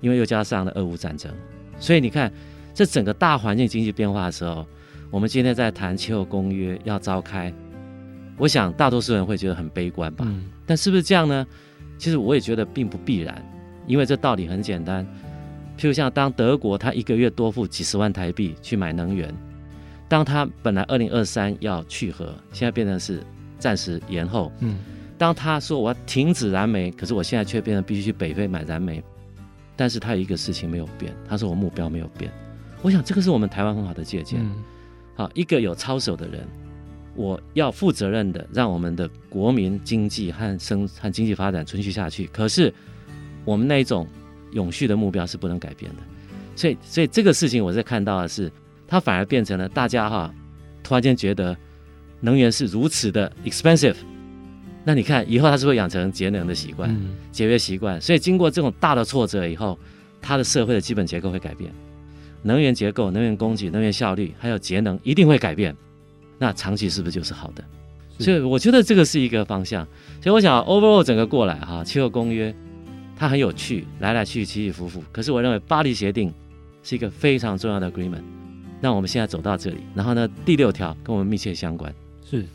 [0.00, 1.32] 因为又加上了俄乌战争，
[1.78, 2.32] 所以你看，
[2.74, 4.66] 这整个大环境经济变化的时候，
[5.10, 7.52] 我们今天在谈气候公约要召开，
[8.36, 11.46] 我想大多数人会觉得很悲观吧，嗯、但是不是这样呢？
[11.96, 13.40] 其实我也觉得并不必然，
[13.86, 15.06] 因为这道理很简单。
[15.78, 19.32] 譬如像当德国他一个月多付几十万台币去买能源，
[20.08, 23.22] 当他本来二零二三要去核，现在变成是
[23.58, 24.50] 暂时延后。
[24.60, 24.78] 嗯，
[25.18, 29.02] 当他说我要停止燃煤，可是我现在却变得必须去北非买燃煤。
[29.74, 32.32] 但是他有一个事情没有变，他说我目标没有变。
[32.82, 34.40] 我想这个是我们台湾很好的借鉴。
[34.42, 34.62] 嗯、
[35.14, 36.46] 好，一个有操守的人。
[37.14, 42.26] 我要负责任的让我们的国民经济和生和经济发展存续下去。
[42.26, 42.72] 可是
[43.44, 44.06] 我们那一种
[44.52, 45.98] 永续的目标是不能改变的。
[46.54, 48.52] 所以，所以这个事情我在看到的是，
[48.86, 50.34] 它反而变成了大家哈，
[50.82, 51.56] 突然间觉得
[52.20, 53.96] 能源是如此的 expensive。
[54.88, 56.96] 那你看以后他是会养成节能的习惯、
[57.32, 58.00] 节约习惯。
[58.00, 59.76] 所以经过这种大的挫折以后，
[60.22, 61.72] 他的社会的基本结构会改变，
[62.42, 65.76] 能源结构、能源供给、能源效率还有节能一定会改变。
[66.38, 67.64] 那长期是不是就是好的？
[68.20, 69.84] 所以我觉得这个是一个方向。
[70.22, 72.54] 所以我想 overall 整个过来哈，气候公约
[73.16, 75.02] 它很有趣，来来去去起起伏伏。
[75.10, 76.32] 可是我认为巴黎协定
[76.84, 78.22] 是一个非常重要的 agreement。
[78.80, 81.92] 那我们现在走到这里，然后呢，第六条跟我们密切相关。
[82.30, 82.46] 是，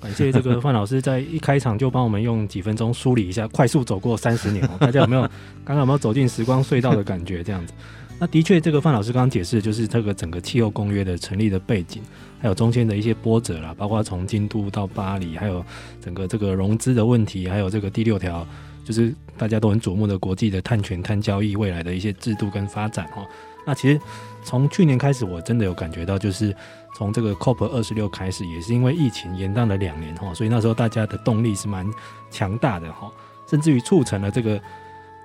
[0.00, 5.22] 感谢这个范老师在一开场就帮我们用几分钟梳理一下，快速走过三十年，大家有没有
[5.64, 7.42] 刚刚有没有走进时光隧道的感觉？
[7.42, 7.72] 这样子。
[8.20, 12.02] 那的确，这个范老师刚刚解释，就是这个整个气候公约的成立的背景，
[12.40, 15.64] 还有中间的一些波折啦，包括从京都到巴黎，还有
[16.00, 18.44] 整个这个融资的问题，还有这个第六条，
[18.84, 23.24] 就是大家都很瞩目的国际的碳权、碳交易未来的一些制度跟发展哈。
[23.64, 24.00] 那其实
[24.42, 26.52] 从去年开始，我真的有感觉到，就是
[26.98, 31.88] 从这个 COP 二十六开始，也是因为疫情延宕了两年哈，所以那时候大家的动力是蛮
[32.28, 33.08] 强大的哈，
[33.46, 34.60] 甚至于促成了这个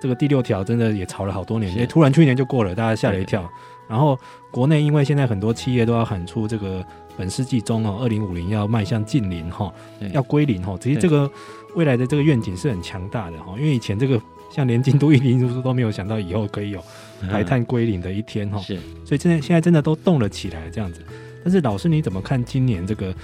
[0.00, 3.50] 这个第六条真的也吵了好多年，因为突然去年就过了，大家吓了一跳。
[3.88, 4.16] 然后
[4.52, 9.74] 国内因为现在很多企业都要喊出这个本世纪中哦，二零五零要迈向近零哈，
[10.12, 11.28] 要归零哈，其实这个
[11.74, 16.80] 未来的这个愿景是很强大的哈，因为以前这个像连京都议定书都没有想到以后可以有
[17.28, 21.04] 排碳归零的一天哈，是，所以现在现在真的都动了起来这样子。
[21.44, 23.14] 但是老师你怎么看今年这个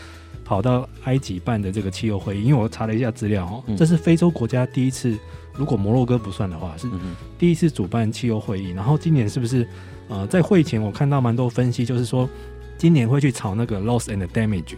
[0.45, 2.45] 跑到埃及办的这个气候会议？
[2.45, 5.17] 因为我查了一下资料哦，这是非洲国家第一次，
[5.55, 6.87] 如果摩洛哥不算的话，是
[7.39, 8.71] 第一次主办气候会议。
[8.71, 9.67] 然后今年是不是？
[10.09, 12.29] 呃，在会前我看到蛮多分析，就是说
[12.77, 14.75] 今年会去炒那个 loss and damage，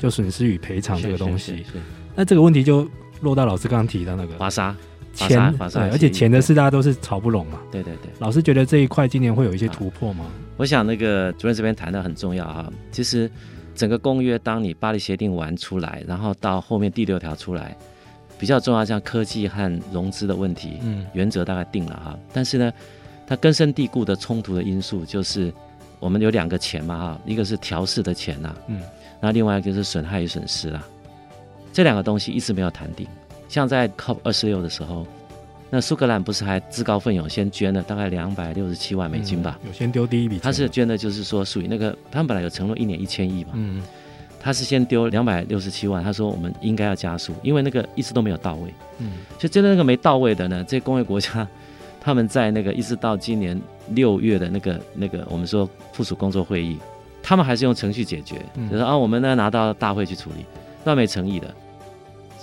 [0.00, 1.66] 就损失与赔偿这个东西。
[2.14, 2.88] 那这个问题就
[3.22, 4.76] 落到老师刚刚提到那个华沙
[5.26, 7.60] 钱，对，而且钱的事大家都是吵不拢嘛。
[7.70, 8.10] 对对对。
[8.18, 10.26] 老师觉得这一块今年会有一些突破吗？
[10.56, 12.70] 我想那个主任这边谈的很重要哈。
[12.92, 13.30] 其实
[13.74, 17.76] 整个公约，当你巴黎协定完出来，然后到后面第六条出来，
[18.38, 22.18] 比较重要像科技和融资的问题，嗯，原则大概定了哈。
[22.32, 22.72] 但是呢。
[23.30, 25.52] 它根深蒂固的冲突的因素就是，
[26.00, 28.80] 我们有两个钱嘛哈，一个是调试的钱呐，嗯，
[29.20, 30.82] 那另外一个是损害与损失啦，
[31.70, 33.06] 这两个东西一直没有谈定。
[33.48, 35.06] 像在 COP 二十六的时候，
[35.70, 39.58] 那苏格兰不是还自告奋勇先捐了大概两百六十七万美金吧？
[39.66, 43.82] 有先丢第一笔，他是捐的就是说属于那个，他们本来有承诺一年一千亿嘛，嗯，
[44.38, 51.46] 他是先丢两百六十七万，他说我们应该要加速，因为那个一直都没有到位，嗯，所以真的那个没到位的呢，这些工业国家。
[52.00, 56.78] 他们在那个一直到今年六月的那个那个我们说附属工作会议，
[57.22, 60.46] 他们还是用程序解决，嗯、就是啊，我们呢拿到大会去处理，
[60.84, 61.52] 那没诚意的，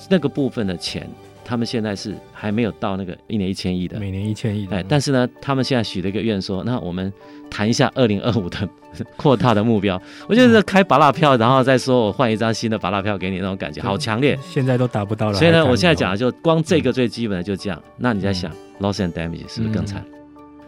[0.09, 1.07] 那个部分的钱，
[1.43, 7.11] 他们现在是还没有到那个一年一千亿的，每年一千亿的，哎，但是呢，他们现在许了一个愿说，那我们
[7.49, 8.67] 谈一下二零二五的
[9.17, 18.51] 扩大的目标，我觉得开芭乐票，然后再说我换一张新的芭乐票给你那种感觉，好强烈，现在都达不到了，所以呢，我现在讲的就光这个最基本的就这样，嗯、那你在想。
[18.51, 20.03] 嗯 Loss and damage 是不是更惨？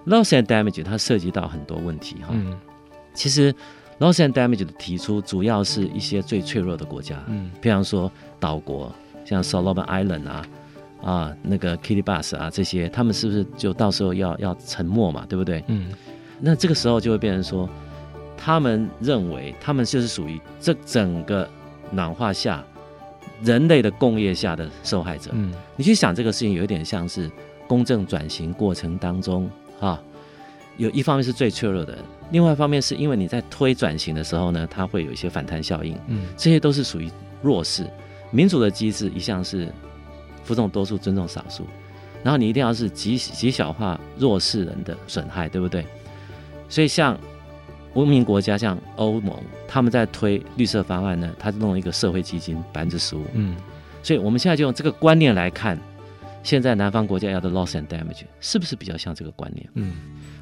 [0.05, 2.29] 嗯、Loss and damage 它涉及到很多问题哈。
[2.31, 2.57] 嗯、
[3.13, 3.53] 其实
[3.99, 8.89] Loss and damage 的提出主要是一些最脆弱的国家，嗯，比方说岛国，
[9.27, 10.47] 像 Solomon Island 啊，
[11.03, 15.25] 啊那个 Kiribati 啊这些，他们是不是就到时候要要沉默嘛？
[15.27, 15.63] 对不对？
[15.67, 15.87] 嗯，
[16.39, 17.69] 那这个时候就会变成说，
[18.37, 21.47] 他们认为他们就是属于这整个
[21.91, 22.63] 暖化下
[23.43, 25.31] 人类的工业下的受害者。
[25.33, 27.29] 嗯，你去想这个事情，有一点像是。
[27.69, 30.01] 公正转型过程当中，哈，
[30.77, 31.97] 有一方面是最脆弱的，
[32.31, 37.11] 另外一方面是因为你在推转型的时候呢，它会有一些反弹效应，嗯，这些都是属于
[37.41, 37.85] 弱势。
[38.31, 39.71] 民主的机制一向是
[40.43, 41.65] 服从多数、尊重少数，
[42.23, 45.85] 然后你一定要是极极小化弱势人的损害，对不对？
[46.69, 47.17] 所以像
[47.93, 49.35] 文明国家，像欧盟，
[49.67, 53.55] 他们在推绿色方案呢，他弄了一个社会基金百分之十五，嗯，
[54.03, 55.79] 所以我们现在就用这个观念来看。
[56.43, 59.69] 现在南方国家要的 loss and damage 是不是比较像这个观念？
[59.73, 59.95] 嗯，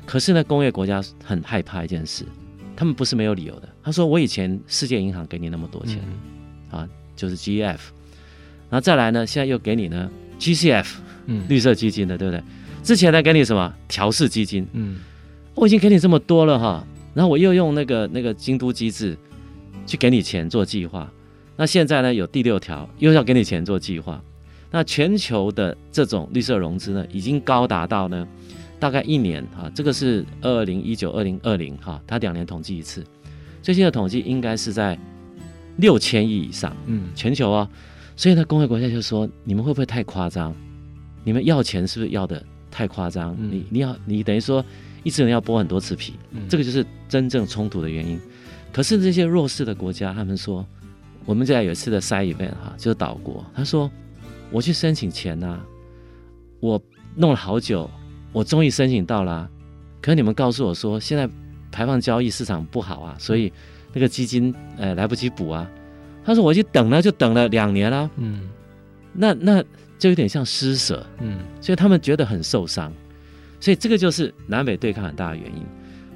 [0.05, 2.23] 可是呢，工业国家很害怕一件事，
[2.75, 3.67] 他们不是没有理由的。
[3.81, 5.99] 他说：“我以前世界银行给你那么多钱，
[6.71, 7.77] 嗯、啊，就是 GEF，
[8.69, 10.85] 然后再来呢，现在又给你呢 GCF，
[11.27, 12.43] 嗯，绿色基金的，对不对？
[12.83, 13.73] 之前呢给你什么？
[13.87, 14.97] 调试基金，嗯，
[15.55, 19.17] 我已经给你这么多了哈，然后我又用那个那个京都机制
[19.85, 21.11] 去给你钱做计划，
[21.55, 24.21] 那现在呢有第六条又要给你钱做计划。”
[24.71, 28.27] 那全球的这种绿色融资呢，已经高达到呢，
[28.77, 33.01] 大概一年哈，这个是二零一九、二零二零哈，它两年统计一次，
[33.61, 34.99] 最新的统计应该是在
[35.77, 37.69] 六千亿以上，嗯，全球啊、哦，
[38.15, 40.55] 所以呢，工业国家就说，你们会不会太夸张？
[41.23, 43.35] 你们要钱是不是要的太夸张？
[43.39, 44.63] 嗯、你你要你等于说
[45.03, 48.19] 一只人要剥很多次皮，嗯、这个就是真正冲突的原因。
[48.71, 50.65] 可是这些弱势的国家，他们说，
[51.25, 53.89] 我们在有一次的 side event 哈，就是岛国，他说。
[54.51, 55.65] 我去申请钱呐、啊，
[56.59, 56.81] 我
[57.15, 57.89] 弄了好久，
[58.31, 59.49] 我终于申请到了、啊。
[59.99, 61.27] 可是你们告诉我说，现在
[61.71, 63.51] 排放交易市场不好啊，所以
[63.95, 65.67] 那个基金呃来不及补啊。
[66.23, 68.09] 他说我去等了，就等了两年了。
[68.17, 68.49] 嗯，
[69.13, 69.63] 那那
[69.97, 71.03] 就有点像施舍。
[71.19, 72.91] 嗯，所以他们觉得很受伤。
[73.59, 75.63] 所以这个就是南北对抗很大的原因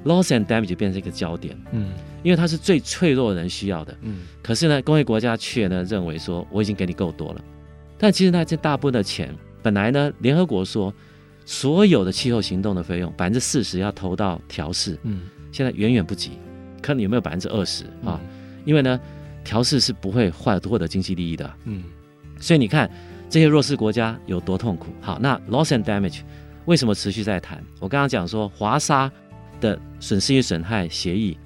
[0.04, 1.56] ，loss and damage 就变成一个焦点。
[1.72, 3.96] 嗯，因为它是最脆弱的人需要的。
[4.02, 7.44] 嗯，可是呢，工业国家却呢认为说我已经给你够多了。
[7.96, 10.92] 但其实那这大部分的钱，本来呢，联合国说
[11.44, 16.32] 所有的气候行动的费用百分之四十要投到调试，嗯，现在远远不及，
[16.80, 18.20] 看你有没有百分之二十啊？
[18.64, 19.00] 因为呢，
[19.44, 21.84] 调试是不会获获得经济利益的，嗯，
[22.38, 22.90] 所以你看
[23.28, 24.88] 这些弱势国家有多痛苦。
[25.00, 26.20] 好，那 loss and damage
[26.66, 27.62] 为什么持续在谈？
[27.80, 29.10] 我刚刚讲说华沙
[29.60, 31.38] 的损失与损害协议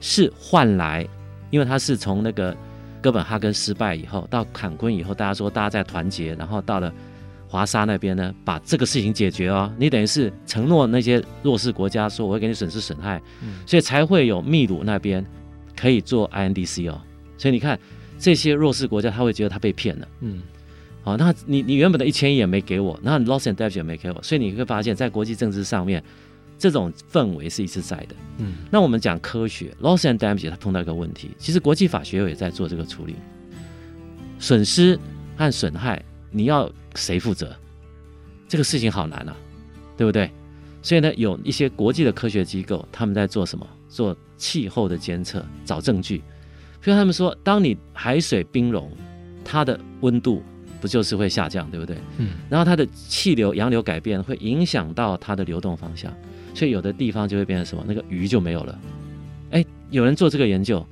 [0.00, 1.06] 是换来，
[1.50, 2.56] 因为它是从那个
[3.00, 6.92] 哥本哈根失败以后到坎昆以后，大家说大家在团结，然后到了
[7.52, 9.70] 华沙那边呢，把这个事情解决哦。
[9.78, 15.22] 你等于是承诺那些弱势国家说我会给你损失损害，嗯、所以才会有秘鲁那边
[15.76, 16.98] 可以做 INDC 哦。
[17.36, 17.78] 所以你看
[18.18, 20.42] 这些弱势国家，他会觉得他被骗了，嗯。
[21.02, 26.02] 好，那你你原本的一千亿也没给我，那 loss and damage 也没给我，所以你会发现在国际政治上面，
[26.56, 28.14] 这种氛围是一直在的。
[28.38, 33.16] 嗯，那我们讲科学 loss and damage，它碰到一个问题，其实国际法学会也在做这个处理，
[34.38, 34.98] 损失
[35.36, 37.54] 和损害你要谁负责？
[38.48, 39.36] 这个事情好难啊，
[39.96, 40.30] 对不对？
[40.82, 43.66] 所以呢，有一些国际的科学机构他们在做什么？
[43.88, 46.18] 做气候的监测，找证据。
[46.80, 48.90] 比如他们说，当你海水冰融，
[49.44, 50.42] 它的温度。
[50.80, 51.96] 不就是会下降，对不对？
[52.18, 52.30] 嗯。
[52.50, 56.12] 然后它的气流、洋流改变，会影响到它的流动方向，
[56.56, 57.84] 所以有的地方就会变成什么？
[57.86, 58.76] 那个鱼就没有了。
[59.52, 60.84] 哎，有人做这个研究，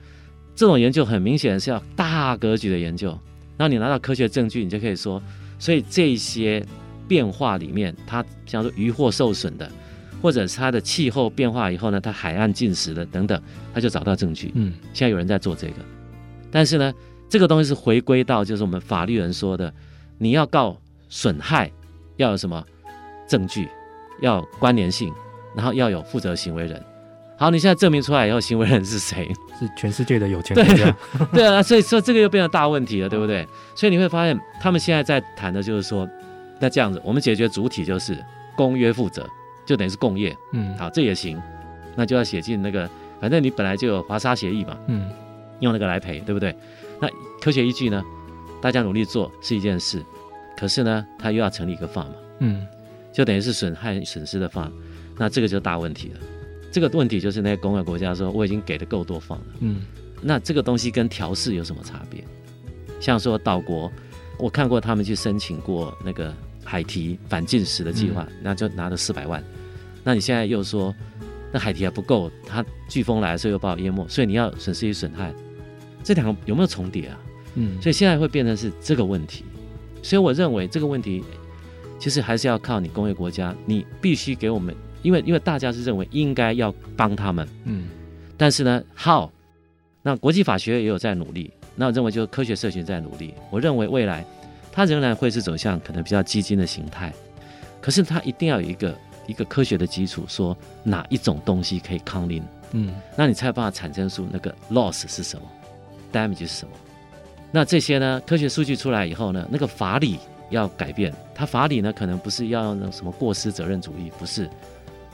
[0.55, 3.09] 这种研究很明显是要大格局的研究。
[3.57, 5.21] 然后你拿到科学证据，你就可以说，
[5.61, 6.67] 所以这些
[7.07, 9.71] 变化里面，它像说渔获受损的，
[10.21, 13.41] 或者是它的气候变化以后呢，它海岸进食的等等，
[13.73, 14.51] 他就找到证据。
[14.57, 14.73] 嗯。
[14.93, 15.75] 现在有人在做这个，
[16.51, 16.93] 但是呢？
[17.29, 19.73] 这个东西是回归到，就是我们法律人说的，
[20.19, 20.77] 你要告
[21.09, 21.71] 损害，
[22.17, 22.67] 要有什么
[23.29, 23.69] 证据，
[24.21, 25.15] 要有关联性，
[25.55, 26.83] 然后要有负责行为人。
[27.39, 29.31] 好，你现在证明出来以后，行为人是谁？
[29.61, 30.95] 是全世界的有钱人
[31.33, 33.47] 对啊，所以说这个又变成大问题了，对不对？
[33.75, 36.09] 所以你会发现，他们现在在谈的就是说，
[36.59, 38.17] 那这样子，我们解决主体就是
[38.57, 39.29] 公约负责，
[39.67, 40.37] 就等于是共业。
[40.53, 41.41] 嗯，好，这也行，
[41.95, 42.89] 那就要写进那个，
[43.21, 44.77] 反正你本来就有华沙协议嘛。
[44.87, 45.11] 嗯，
[45.61, 46.57] 用那个来赔，对不对？
[46.99, 47.09] 那
[47.41, 48.03] 科学依据呢？
[48.63, 50.05] 大家努力做是一件事，
[50.55, 52.67] 可是呢，他又要成立一个法嘛，嗯，
[53.11, 54.71] 就等于是损害损失的法，
[55.17, 56.21] 那这个就大问题了。
[56.71, 59.83] 这个问题就是那些工业国家说我已经给的够多放了，嗯，
[60.23, 62.25] 那这个东西跟调试有什么差别？
[63.01, 63.91] 像说岛国，
[64.39, 69.43] 我看过他们去申请过那个海堤反进食的计划，那、嗯、就拿了四百万。
[70.05, 70.95] 那你现在又说
[71.53, 75.35] 那海堤还不够，它飓风来的时候又把我淹没，所以你要损失与损害。
[76.05, 77.21] 这两个有没有重叠啊？
[77.55, 79.45] 嗯，所以现在会变成是这个问题。
[80.03, 81.23] 所以我认为这个问题
[81.99, 87.89] 其实还是要靠你工业国家，你必须给我们，因为因为大家是认为应该要帮他们，嗯，
[88.37, 89.31] 但是呢，how？
[90.03, 93.35] 那国际法学也有在努力，那我认为就是科学社群在努力。
[93.51, 94.25] 我认为未来
[94.73, 97.13] 它仍然会是走向可能比较基金的形态，
[97.81, 105.47] 可是它一定要有一个一个科学的基础，说哪一种东西可以抗令，嗯，那你才有办法产生出那个 loss 是什么。
[106.13, 106.73] damage 是什么？
[107.53, 108.21] 那这些呢？
[108.27, 109.47] 科学数据出来以后呢？
[109.51, 110.19] 那个法理
[110.51, 111.13] 要改变。
[111.35, 114.49] 它法理呢，可能不是要用那什么过失责任主义，不是，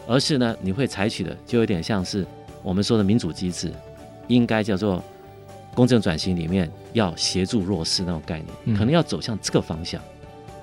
[0.06, 2.26] 而是呢，你会采取的就有点像是
[2.62, 3.72] 我们说的民主机制，
[4.28, 5.02] 应该叫做
[5.74, 10.00] 公正转型里面要协助弱势那种概念，可能要走向这个方向。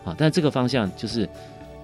[0.05, 1.27] 啊，但这个方向就是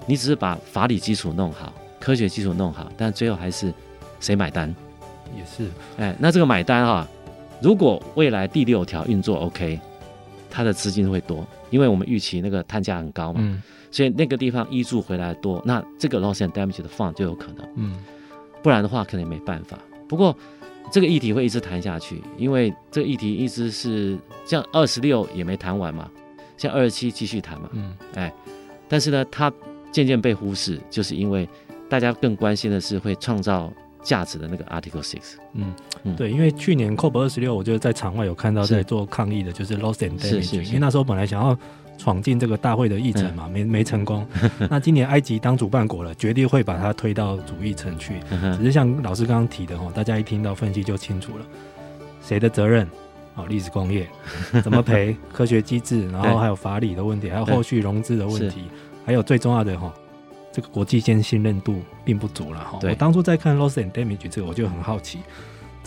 [0.06, 3.74] 你只是把法理基础弄好，科学基础弄好，但最后还是
[4.19, 4.76] 谁买单？
[5.38, 5.69] 也是。
[5.98, 7.08] 哎，那这个买单啊。
[7.62, 9.80] 如果未来第六条运作 OK，
[10.50, 17.97] 它的资金会多，因为我们预期那个碳价很高嘛，嗯、所以那个地方医助回来多，那这个 loss and damage 的 fund 就有可能，嗯，
[18.62, 19.78] 不然的话可能也没办法。
[20.08, 20.36] 不过
[20.91, 26.10] 这个议题会一直谈下去，因为这个议题一直是像二十六也没谈完嘛，
[26.58, 28.34] 像二十七继续谈嘛，嗯，哎，
[28.88, 29.52] 但是呢，它
[29.91, 31.47] 渐渐被忽视，就是因为
[31.88, 33.71] 大家更关心的是会创造。
[34.02, 35.73] 价值的那个 Article Six，嗯，
[36.04, 36.15] 嗯。
[36.15, 41.56] 对，因为去年 COP 二十六，我就在场外有看到在做抗议的，就是 Loss and Damage，因为那时候本来想要
[42.00, 44.26] 闯进这个大会的议程嘛，嗯、没没成功。
[44.70, 48.20] 那今年埃及当主办国了，决定会把它推到主议程去。
[48.58, 51.46] 只是像老师刚刚提的哦，大家一听到分析就清楚了，
[52.24, 52.88] 谁的责任？
[53.36, 54.10] 哦，历史工业
[54.64, 55.16] 怎么赔？
[55.32, 58.64] 科学机制，然后还有法理的问题，还有后续融资的问题，
[59.06, 59.94] 还有最重要的哈。
[60.52, 62.80] 这个国际间信任度并不足了哈。
[62.82, 65.19] 对我当初在看 loss and damage 这个，我就很好奇，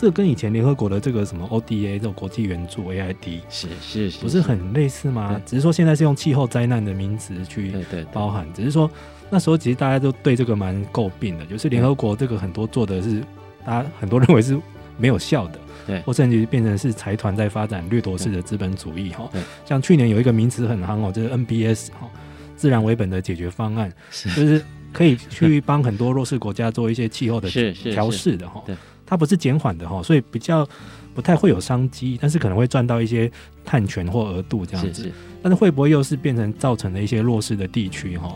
[0.03, 5.41] 这跟以前联合国的这个什么 ODA 这种国际援助 AID 是是是，不是很类似吗？
[5.45, 7.73] 只是说现在是用气候灾难的名词去
[8.11, 8.91] 包含，对对对，只是说
[9.29, 13.21] 那时候其实大家都对这个蛮诟病的，就是联合国这个很多做的是
[13.65, 14.59] 大家很多认为是
[14.97, 19.29] 没有效的，对，或甚至变成是财团在发展掠夺式的资本主义哈。
[19.63, 22.09] 像去年有一个名词很夯哦，就是 NBS 哈。
[22.57, 28.61] 自然为本的解决方案，是就是可以 去帮很多弱势国家做一些气候的调试的哈。
[29.05, 30.67] 它不是减缓的哈，所以比较
[31.13, 33.31] 不太会有商机，但是可能会赚到一些
[33.63, 35.03] 碳权或额度这样子。
[35.03, 38.33] 是是但是会不会又是变成造成了一些弱势的地区哈？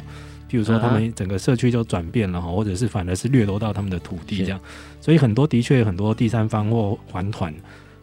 [0.50, 4.60] 譬如说他们整个社区就转变了哈，或者是反而是掠夺到他们的土地这样，
[5.02, 7.54] 所以很多的确很多第三方或还团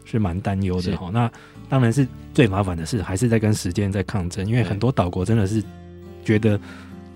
[0.03, 1.09] 是蛮担忧的哈。
[1.13, 1.31] 那
[1.69, 5.63] 当然是最麻烦的是还是在跟时间在抗争，因为很多岛国真的是
[6.23, 6.59] 觉得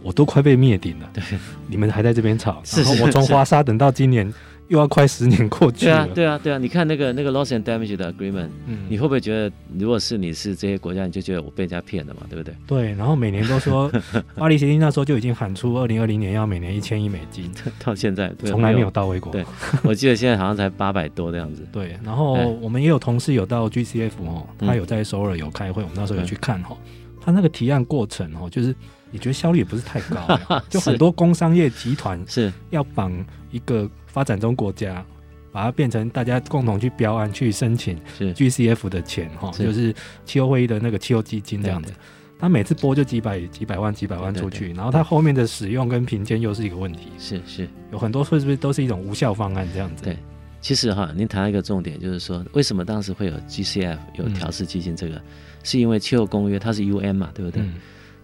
[0.01, 1.23] 我都快被灭顶了，对，
[1.67, 4.31] 你们还在这边吵，然后我从华沙等到今年。
[4.69, 6.07] 又要快十年过去了。
[6.07, 6.57] 对啊，对啊，对啊！
[6.57, 12.55] 你看那个那个 loss and damage 的 agreement，嗯，你会不会觉得，如果是你是这些国家，你就觉得我被人家骗了嘛，对不对？
[12.65, 13.91] 对，然后每年都说
[14.35, 17.51] 巴黎协定那时候就已经喊出二零二零年要每年一千亿美金，
[17.83, 19.31] 到现在从来没有到位过。
[19.31, 19.43] 对，
[19.83, 21.67] 我记得现在好像才八百多这样子。
[21.71, 26.77] 对，然后我们也有同事有到 GCF 哦，他有在首尔有开会，我们那时候有去看哈，
[27.19, 28.75] 他那个提案过程哦，就是
[29.09, 30.39] 你觉得效率也不是太高，
[30.69, 33.11] 就很多工商业集团是要绑
[33.51, 35.05] 一个发展中国家。
[35.51, 39.91] 把它变成大家共同去标案去申请 GCF 的钱哈，就是
[40.23, 41.91] 气候会议的那个气候基金这样子。
[42.37, 47.07] 他每次拨就几百几百万几百万出去，然后他后面的使用跟评鉴又是一个问题。
[47.17, 50.03] 是是，有很多会不是都是一种无效方案这样子？
[50.03, 50.15] 对，
[50.61, 55.21] 其实哈，您谈到一个重点，就是说为什么当时会有 GCF 有调试基金这个，嗯、
[55.63, 57.63] 是因为气候公约它是 UN 嘛，对不对？
[57.63, 57.73] 嗯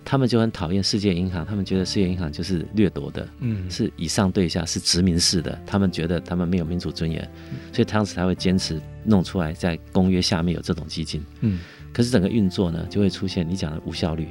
[0.05, 5.59] 他们就很讨厌世界银行，他们觉得世界银行就是掠夺的，嗯，是以上对下，是殖民式的。
[5.65, 7.27] 他们觉得他们没有民主尊严，
[7.73, 11.59] 所以当时才会坚持弄出来，在公约下面有这种基金，嗯。
[11.91, 14.27] 可是整个运作呢，就会出现你讲的无效率。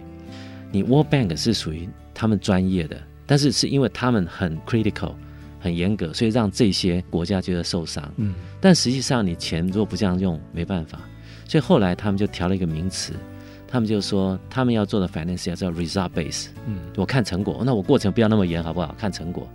[0.70, 2.96] 你 World Bank 是属于他们专业的，
[3.26, 5.14] 但是是因为他们很 critical、
[5.58, 8.34] 很严格，所以让这些国家觉得受伤，嗯。
[8.60, 11.00] 但实际上你钱如果不这样用，没办法。
[11.48, 13.12] 所以后来他们就调了一个名词。
[13.74, 18.94] 他们就说，他们要做的 finance 要叫 result base，嗯，我看成果，那我过程不要那么严，好不好？
[18.96, 19.50] 看成果，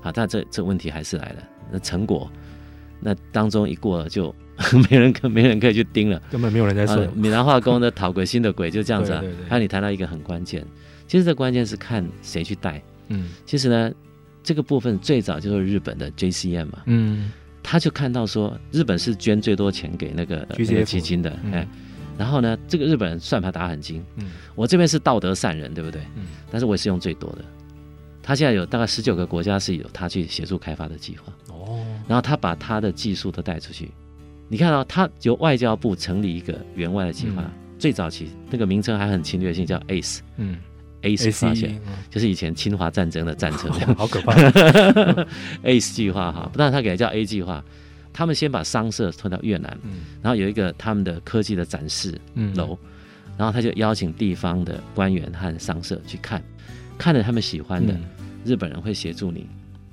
[0.00, 1.42] 好，但这这问题还是来了，
[1.72, 2.30] 那成果，
[3.00, 4.32] 那当中一过了就
[4.88, 7.04] 没人可没人可以去盯了，根本没有人在说。
[7.16, 9.20] 闽南化工的讨鬼新的鬼就这样子啊。
[9.48, 10.64] 还有你谈到一个很关键，
[11.08, 13.92] 其实这关键是看谁去带，嗯，其实呢，
[14.44, 17.32] 这个部分最早就是日本的 JCM 嘛，嗯，
[17.64, 21.66] 他就看到说日本是捐最多钱给那个 GCF 那个基金的，哎。
[22.18, 26.00] 然后呢，这个日本人算盘打很精，嗯，我这边是道德善人，对不对？
[26.16, 27.44] 嗯，但是我也是用最多的。
[28.22, 33.90] 他现在有大概十九个国家是有他去协助开发的计划，哦，然后他把他的技术都带出去。
[34.48, 40.56] 你看到、哦、他由外交部成立一个援外的计划，嗯、最早期那个名称还很侵略性，叫 ACE，嗯
[41.02, 44.32] ，ACE 发现就是以前侵华战争的战车，哦、 好可怕，
[45.62, 47.62] ACE 计划哈，不但他给它叫 A 计划。
[48.16, 52.18] 他们先把商社推到越南，嗯、然后有一个他们的科技的展示
[52.54, 52.88] 楼，嗯、
[53.36, 56.42] 然后他就邀请地方的官员和商社去看，
[56.96, 58.04] 看了他们喜欢的，嗯、
[58.42, 59.46] 日本人会协助你，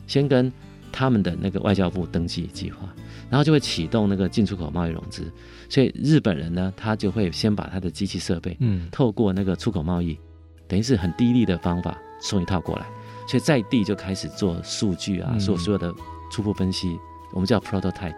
[0.07, 0.49] 先跟
[0.89, 2.87] 他们的那个外交部登记计划，
[3.29, 5.29] 然后就会启动那个进出口贸易融资，
[5.67, 10.17] 所以日本人呢，他就会先把他的机器设备，嗯，透过那个出口贸易，
[10.65, 12.85] 等于是很低利的方法送一套过来，
[13.27, 15.93] 所以在地就开始做数据啊，做所有的
[16.31, 16.97] 初步分析。
[17.33, 18.15] 我们叫 prototype，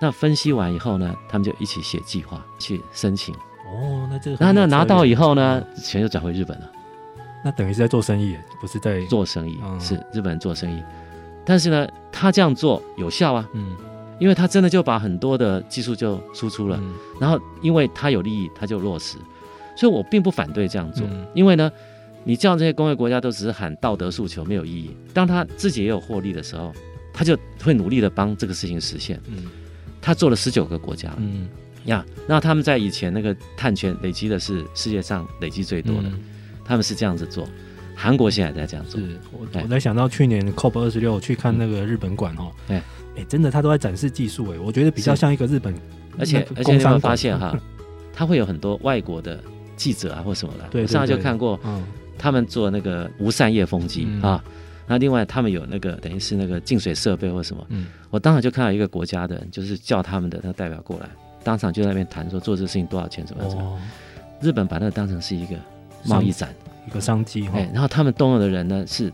[0.00, 3.34] 那分析完以后呢，他们就一起写计划去申请。
[3.34, 6.70] 哦，那这个，那那拿到以后呢，钱就转回日本了。
[7.44, 10.82] 那等于是在做生意，不是在做生意，是日本人做生意。
[11.44, 13.76] 但是呢，他这样做有效啊，嗯，
[14.18, 16.80] 因为他真的就把很多的技术就输出了，
[17.20, 19.18] 然后因为他有利益，他就落实。
[19.76, 21.70] 所以我并不反对这样做，因为呢，
[22.24, 24.96] 你叫这些工业国家都只是喊道德诉求，没有意义。
[25.12, 26.72] 当他自己也有获利的时候。
[27.18, 29.20] 他就会努力的帮这个事情实现。
[29.26, 29.46] 嗯，
[30.00, 31.12] 他做了十九个国家。
[31.16, 31.48] 嗯
[31.86, 36.20] 呀，那他们在以前那个碳权累积的是世界上累积最多的，嗯、
[36.64, 37.48] 他们是这样子做。
[37.96, 39.00] 韩国现在在这样做。
[39.00, 42.82] 是，我我在想到去年 COP 二十六去看那个日本馆哦，对、嗯，
[43.16, 45.74] 哎，真的他都在展示技术哎，我觉得比较像一个日本，
[46.20, 47.58] 而且而且你会发现哈，
[48.14, 49.42] 他会有很多外国的
[49.76, 50.68] 记者啊或什么的。
[50.70, 51.82] 对，上次就看过，嗯，
[52.16, 54.44] 他们做那个无扇叶风机、嗯、啊。
[54.88, 61.08] 那另外，他们有那个等于是那个净水设备或什么，嗯，我当场就看到一个国家的人，就是叫他们的那个代表过来，
[61.44, 63.72] 当场就在那边谈说做这个事情多少钱，怎么样怎么样。
[63.72, 63.78] 哦、
[64.40, 65.54] 日本把那个当成是一个
[66.04, 66.54] 贸易展，
[66.86, 67.46] 一个商机。
[67.52, 69.12] 哎，然后他们东欧的人呢是，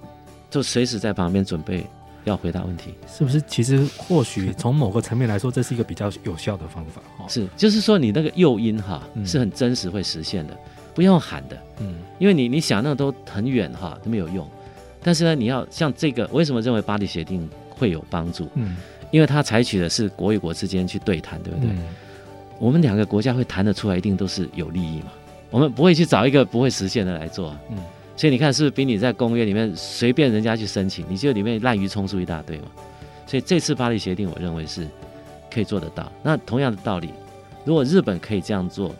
[0.48, 1.84] 就随时在旁边准备
[2.22, 3.42] 要回答问题，是不是？
[3.42, 7.02] 其实或许从某个层面来说，这是一个比较有效的方法。
[7.18, 10.56] 哦、是，就是说你那个诱因哈是很真实会实现的，
[10.94, 14.48] 不用喊的，嗯，因为你你想那都很远哈都没有用。
[15.04, 18.48] 但是呢，你要像这个，为什么认为巴黎协定会有帮助？
[18.54, 18.76] 嗯，
[19.10, 21.68] 因为它采取的是国与国之间去对谈，对不对？
[21.68, 21.78] 嗯、
[22.58, 25.12] 我们两个国家会谈得出来，一定都是有利益嘛。
[25.50, 27.54] 我们不会去找一个不会实现的来做。
[27.70, 27.76] 嗯，
[28.16, 32.68] 所以你看，是不是比你在公约里面随便人家去申请，你就里面滥竽充数一大堆嘛？
[33.26, 34.88] 所以这次巴黎协定，我认为是
[35.52, 36.10] 可以做得到。
[36.22, 37.10] 那同样的道理，
[37.64, 38.94] 如果日本可以这样做，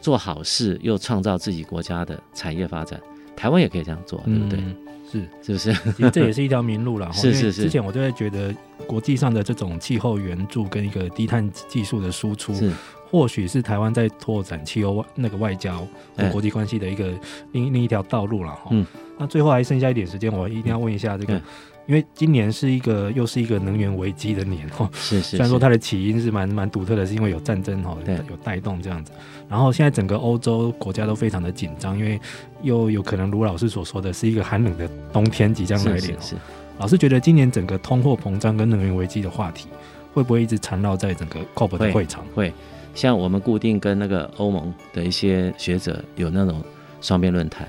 [0.00, 3.00] 做好事又创造自己国家的产业发展。
[3.36, 4.58] 台湾也可以这样做，对不对？
[4.60, 4.76] 嗯、
[5.10, 5.92] 是是不是？
[5.92, 7.12] 其实这也是一条明路了。
[7.12, 7.62] 是是是。
[7.62, 8.54] 之前我就会觉得，
[8.86, 12.70] 国际上的这种气候援助跟一个低碳技术的输出，是
[13.10, 17.12] 或许是台湾在拓展气候那个外交和国际关系的一个
[17.52, 18.50] 另另一条道路了。
[18.52, 18.86] 哈、嗯。
[19.18, 21.40] 那最后还剩下一点时间，我一定要问一下这个。
[21.86, 25.36] 因为今年是一个又是一个能源危机的年哦，是是，是。
[25.36, 27.94] 虽然说它的起因是蛮蛮独特的，是因为有战争哈，
[28.30, 29.12] 有带动这样子。
[29.50, 32.18] 然后现在整个欧洲国家都非常的紧张，因为
[32.62, 36.00] 又有可能如老师所说的是一个寒冷的冬天即将来临。
[36.00, 36.36] 是，是，是。
[36.78, 39.68] 老师觉得今年整个通货膨胀跟能源危机的话题
[40.14, 42.24] 会不会一直缠绕在整个 COP 的会场？
[42.34, 42.50] 会。
[42.94, 46.62] 像我们固定跟那个欧盟的一些学者有那种
[47.02, 47.68] 双边论坛，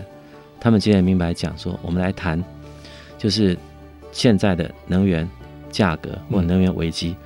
[0.57, 2.41] 他们今天明白讲说，我们来谈，
[3.17, 3.57] 就是。
[4.15, 5.29] 现在的能源
[5.69, 7.17] 价格或能源危机，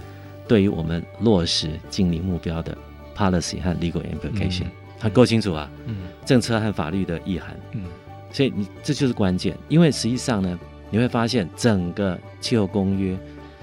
[0.48, 2.76] 对于我们落实净零目标的
[3.16, 4.66] policy 和 legal implication，
[4.98, 5.70] 它够清楚啊。
[5.86, 7.56] 嗯，政策和法律的意涵。
[7.74, 7.84] 嗯，
[8.32, 10.60] 所以你这就是关键，因为实际上呢，
[10.90, 13.16] 你会发现整个气候公约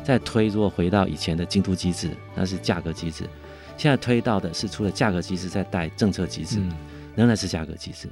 [0.05, 3.25] 在推，如果回到以前的京都机制，那是价格机制，
[3.77, 6.61] 现在推到的是除了价格机制，再带政策机制，
[7.17, 8.09] 仍然是价格机制。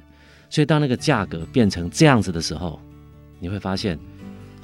[0.51, 2.81] 所以当那个价格变成这样子的时候，
[3.39, 3.97] 你会发现。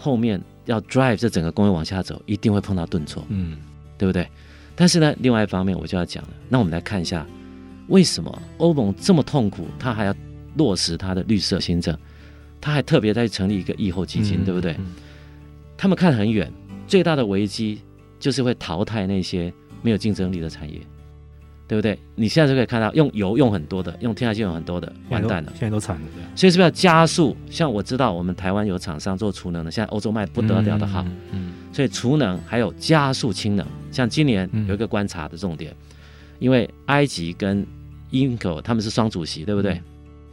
[0.01, 3.59] 后面要 drive 这整个工业往下走，一定会碰到顿挫，嗯，
[3.99, 4.27] 对不对？
[4.75, 7.27] 但是呢，另外一方面我就要讲了，那我们来看一下，
[7.89, 10.15] 为什么欧盟这么痛苦，他还要
[10.57, 11.95] 落实他的绿色新政，
[12.63, 14.73] 他还特别在成立一个疫后基金，嗯、对不对？
[14.79, 14.95] 嗯、
[15.77, 16.51] 他们看很远，
[16.87, 17.83] 最大的危机
[18.19, 20.81] 就是会淘汰那些没有竞争力的产业。
[21.71, 21.97] 对不对？
[22.17, 26.03] 你现在就可以看到，用油用很多的，用天然气用很多的，完蛋了，现在都惨了。
[26.35, 27.37] 所以是不是要加速？
[27.49, 31.03] 像我知道，我们台湾有厂商做储能的，现在欧洲卖不得了的好。
[31.03, 35.95] 嗯，嗯，所以储能还有加速氢能，像今年有一个观察的重点，嗯、
[36.41, 37.65] 因为埃及跟
[38.11, 39.75] 英国他们是双主席，对不对？
[39.75, 39.83] 嗯、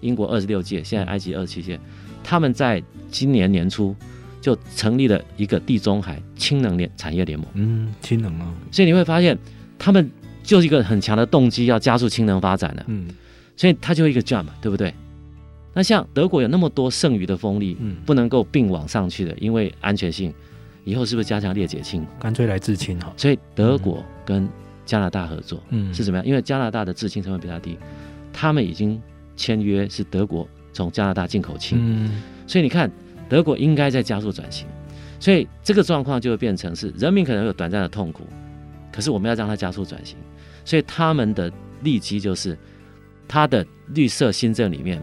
[0.02, 1.80] 英国二十六届，现在埃及二十七届，
[2.24, 2.82] 他们在
[3.12, 3.96] 今年年初
[4.42, 7.48] 就成立了一个地中海氢能联产业联盟。
[7.54, 9.38] 嗯，氢能啊，所以你会发现
[9.78, 10.10] 他们。
[10.48, 13.06] 就是一个很强的动机，要加速氢能发展的，嗯，
[13.58, 14.94] 所以它就一个 jump，对不对？
[15.74, 20.34] 那像德国有那么多剩余的风力，嗯，不能够并网上去的，因为安全性，
[20.86, 22.08] 以后是不是加强裂解氢？
[22.18, 23.14] 干脆来制氢好。
[23.18, 24.48] 所以德国跟
[24.86, 26.26] 加拿大合作，嗯，是怎么样？
[26.26, 27.78] 因为加拿大的制氢成本比较低，
[28.32, 29.00] 他们已经
[29.36, 32.90] 签约是德国从加拿大进口氢，嗯，所以你看
[33.28, 34.66] 德国应该在加速转型，
[35.20, 38.24] 所以这个状况就会变成是人民可能有短暂的痛苦，
[38.94, 40.18] 可是我们要让它加速转型。
[40.68, 41.50] 所以他们的
[41.82, 42.58] 利基就是，
[43.26, 45.02] 他的绿色新政里面，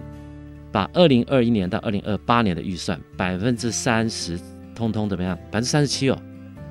[0.71, 4.39] 把二零二一年到二零二八年的预算百分之三十，
[4.75, 5.35] 通通怎么样？
[5.51, 6.23] 百分之三十七哦，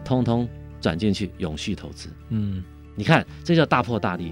[0.05, 0.47] 通通
[0.79, 2.07] 转进去永续投资。
[2.29, 2.63] 嗯，
[2.95, 4.31] 你看这叫大破大立，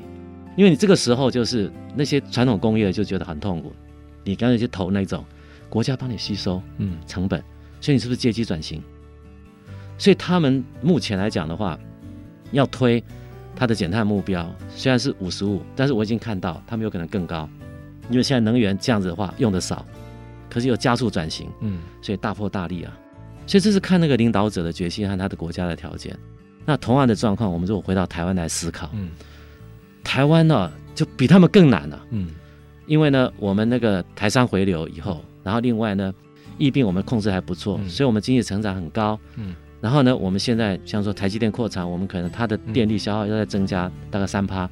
[0.55, 3.73] 因为你这个时候就是那些传统工业就觉得很痛苦，
[4.23, 5.25] 你干脆去投那种
[5.71, 7.43] 国家帮你吸收嗯成本，
[7.79, 8.79] 所以你是不是借机转型？
[9.97, 11.79] 所以他们目前来讲的话，
[12.51, 13.03] 要推。
[13.55, 17.47] 它的减碳目标虽然是五十五，但是我已经看到他们有可能更高，
[18.09, 19.85] 因为现在能源这样子的话用的少，
[20.49, 22.97] 可是有加速转型，嗯，所以大破大立啊，
[23.45, 26.17] 所以这是看那个领导者的决心和他的国家的条件。
[26.65, 29.11] 那同样的状况，我们如果回到台湾来思考，嗯，
[30.03, 32.29] 台湾呢就比他们更难了，嗯，
[32.87, 36.13] 因为呢我们那个台商回流以后，然后另外呢
[36.57, 39.55] 疫病我们控制还不错，嗯，所以我们经济成长很高，嗯。
[39.81, 44.69] 然后呢，我们现在像说台积电扩产，我们可能它的电力消耗要再增加大概三趴，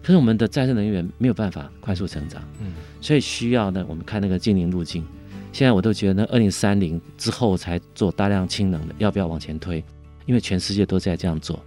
[0.00, 5.04] 可是我们的再生能源没有办法快速成长，嗯，所以需要呢，我们看那个净零路径。
[5.52, 9.82] 现在我都觉得呢，二零三零之后才做大量氢能的，要不要往前推？
[10.26, 11.60] 因为全世界都在这样做，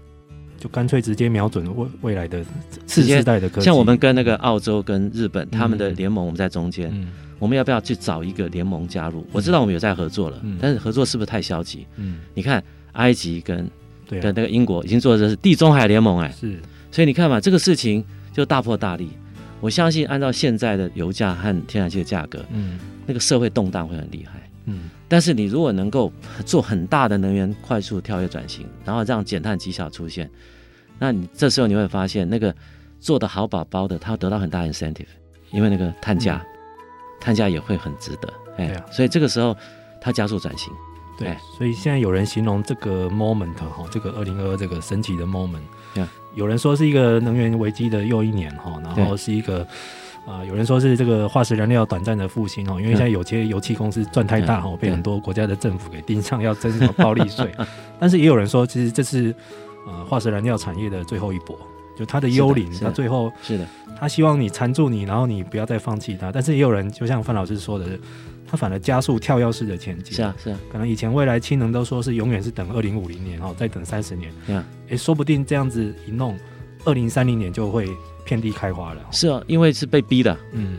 [0.58, 2.44] 就干脆直接瞄准未未来的
[2.86, 3.66] 次世代的科技。
[3.66, 7.08] 像我们跟那个澳洲跟日本他们的联盟，我们在中间。
[7.40, 9.24] 我们要不要去找一个联盟加入？
[9.32, 11.86] 我知道我们有在合作了，嗯、但是合作是不是太消极？
[11.98, 12.64] 嗯，你看
[12.98, 13.70] 埃及跟、啊、
[14.10, 16.60] 跟那个英国已经做的是地中海联盟，哎，是，
[16.91, 19.10] 所以你看嘛，这个事情就大破大立。
[19.60, 22.78] 我相信按照现在的油价和天然气的价格，嗯，
[23.08, 24.89] 那个社会动荡会很厉害，嗯。
[25.08, 26.12] 但是你如果能够
[26.45, 30.30] 做很大的能源快速跳跃转型，然后让减碳绩效出现，
[31.00, 32.54] 那你这时候你会发现，那个
[33.00, 35.08] 做的好宝宝的，他会得到很大 incentive，
[35.52, 36.43] 因为那个碳价。
[36.45, 36.54] 嗯。
[37.20, 39.58] 碳价也会很值得，哎，啊、所以这个时候
[40.00, 40.72] 他加速转型，
[41.18, 45.59] 对，所以现在有人形容这个 moment 哈，这个二零二二这个神奇的 moment，
[45.93, 46.03] 对
[46.36, 49.61] 有人说是一个能源危机的又一年哈，然后是一个
[50.26, 57.51] 啊、呃，有人说是这个化石燃料短暂的复兴哈，因为现在有些油气公司赚太大哈，被很多国家的政府给盯上要征什么暴利税，
[57.99, 59.34] 但是也有人说，其实这是
[59.88, 61.57] 呃化石燃料产业的最后一搏。
[61.97, 63.68] 就他的幽灵，他最后是的，
[63.99, 66.32] 他希望你缠住你，然后你不要再放弃他。
[66.32, 67.88] 但是也有人，就像范老师说的，
[68.48, 70.14] 它反而加速跳跃式的前进。
[70.14, 70.60] 是啊，是啊。
[70.72, 74.32] 可能以前未来氢能都说是永远是等二零五零年哦，再等三十年。
[74.48, 76.36] 嗯啊，哎，说不定这样子一弄，
[76.86, 77.89] 二零三零年就会
[78.26, 79.06] 遍地开花了。
[79.12, 80.78] 是啊，因为是被逼的，嗯，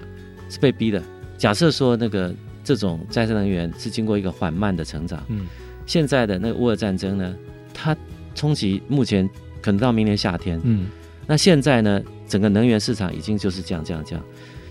[0.48, 1.02] 是被逼的。
[1.36, 5.46] 假设说那个这种再生能源是经过一个缓慢的成长，嗯，
[5.86, 7.36] 现在的那个乌俄战争呢，
[7.72, 7.96] 它
[8.34, 9.28] 冲击目前
[9.60, 10.88] 可能到明年夏天，嗯，
[11.26, 14.24] 那现在呢，整个能源市场已经就是这样这样这样。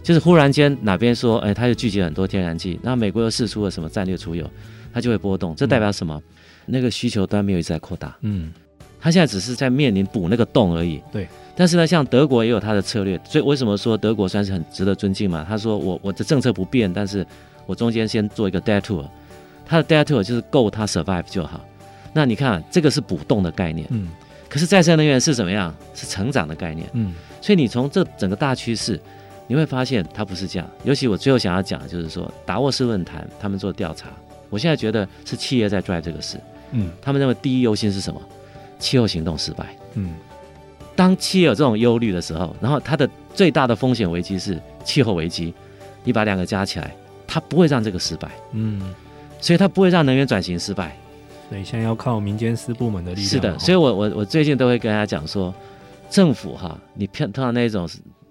[0.07, 4.49] 就是忽然间哪边说，哎，它又聚集很多天然气，那美国又试出了什么战略储油，
[4.93, 5.53] 它就会波动。
[5.53, 6.15] 这代表什么？
[6.15, 6.23] 嗯、
[6.67, 8.53] 那个需求端没有一直在扩大，嗯，
[9.01, 11.01] 它现在只是在面临补那个洞而已。
[11.11, 11.27] 对。
[11.57, 15.45] 但是呢，像德国也有它的策略，所以为什么说德国算是很值得尊敬嘛？
[15.45, 17.27] 他说我我的政策不变，但是
[17.65, 19.05] 我中间先做一个 detour，
[19.65, 21.59] 它的 detour 就是够它 survive 就好。
[22.13, 24.07] 那你看，这个是补洞的概念，嗯。
[24.47, 25.75] 可是再生能源是怎么样？
[25.93, 27.13] 是成长的概念，嗯。
[27.41, 28.97] 所以你从这整个大趋势。
[29.47, 34.09] 你会发现它不是这样，尤其我最后想要讲的就是说，达沃斯论坛他们做调查，
[34.49, 36.37] 我现在觉得是企业在 drive 这个事，
[36.71, 38.21] 嗯，他们认为第一优先是什么？
[38.77, 40.15] 气候行动失败，嗯，
[40.95, 45.53] 当企业有这种忧虑的时候，然后它的最大的风险危机是气候危机，
[46.03, 46.93] 你把两个加起来，
[47.25, 48.93] 它不会让这个失败，嗯，
[49.39, 50.95] 所以它不会让能源转型失败，
[51.49, 55.53] 所以现在要靠民间私部门的力量，是的，所以我我我最近都会跟大家讲说，
[56.09, 57.89] 政府哈，你碰到那种。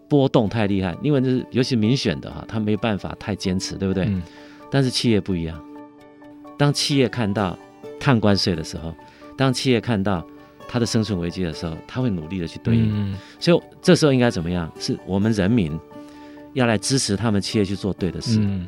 [0.09, 4.05] 波动太厉害，因为就是尤其民选的哈，他没办法太坚持，对不对？
[4.05, 4.23] 嗯。
[4.71, 5.61] 但是企业不一样，
[6.59, 7.59] 当企业看到
[7.99, 8.95] 碳关税的时候，
[9.37, 10.27] 当企业看到
[10.69, 13.13] 它的生存危机的时候，他会努力的去对应。
[13.13, 13.19] 嗯。
[13.39, 14.71] 所以这时候应该怎么样？
[14.79, 15.79] 是我们人民
[16.55, 18.39] 要来支持他们企业去做对的事。
[18.41, 18.67] 嗯。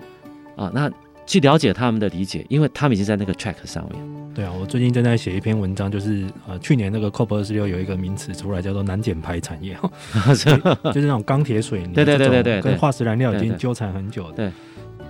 [0.56, 0.90] 啊，那。
[1.28, 4.02] 去了解他们的理解，因为他们已经在那个 track 上面。
[4.34, 9.76] 对啊，我最近正在写一篇文章，就是呃，去年那个 COP 二十六有一个名词出来，叫做难减排产业，
[10.24, 14.36] 就是那种钢铁、水泥，对对对对对，跟化石燃料已经纠缠很久的。
[14.36, 14.52] 对，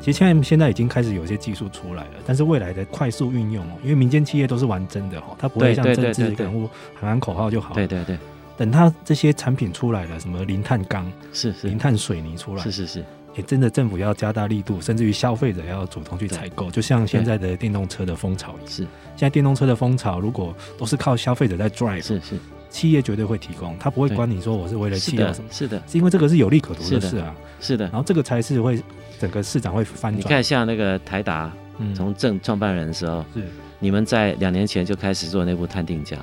[0.01, 7.75] 其实现在现在已经开始有些技术出来了，但是未来的快速运用哦，因为民间企业都是玩真的哦，它不会像政治人物喊喊口号就好。
[7.75, 8.19] 对对对，
[8.57, 13.05] 等它这些产品出来了，什么零碳钢是是零碳水泥出来，是是是。
[13.39, 18.69] 也真的政府要加大力度，甚至于消费者要主动去采购，就像现在的电动车的风潮一样。
[18.69, 22.37] 是，现在电动车的风潮如果都是靠消费者在 drive，是是，
[22.69, 27.85] 企业绝对会提供，他不会管你说我是为了气候什么，是的，是因为这个是有利可图的事啊，是的。
[27.85, 28.83] 然后这个才是会
[29.21, 30.19] 整个市场会翻转。
[30.19, 31.53] 你看，像那个台达，
[31.95, 33.45] 从正创办人的时候，是
[33.79, 36.19] 你们在两年前就开始做内部探定价，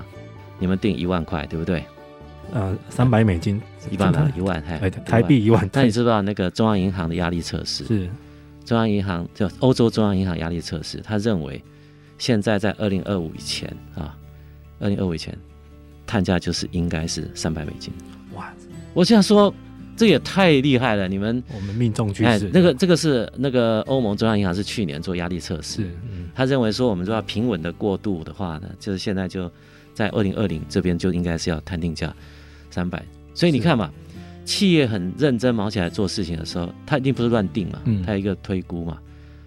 [0.60, 1.82] 你们定一万块，对不对？
[2.54, 3.60] 呃，三百美金，
[3.92, 5.70] 一万吧，一万台台币一万。
[5.74, 7.86] 那你知道那个中央银行的压力测试？
[7.86, 8.10] 是
[8.64, 11.62] 中央银行就欧洲中央银行压力测试，他认为
[12.18, 14.18] 现在在二零二五以前啊，
[14.80, 15.38] 二零二五以前
[16.08, 17.94] 碳价就是应该是三百美金。
[18.34, 18.54] 哇！
[18.94, 19.54] 我这样说，
[19.96, 21.08] 这也太厉害了！
[21.08, 29.52] 你们我们命中趋势，那个这个是那个欧盟中央银行是去年做压力测试，嗯，他认为说我们都要平稳的过渡的话呢，就是现在就
[29.94, 32.14] 在二零二零这边就应该是要碳定价。
[32.72, 33.02] 三百，
[33.36, 33.92] 所以你看嘛，
[34.46, 38.98] 企业很认真忙起来做事情的时候，他一定不是乱定嘛，他有一个推估嘛。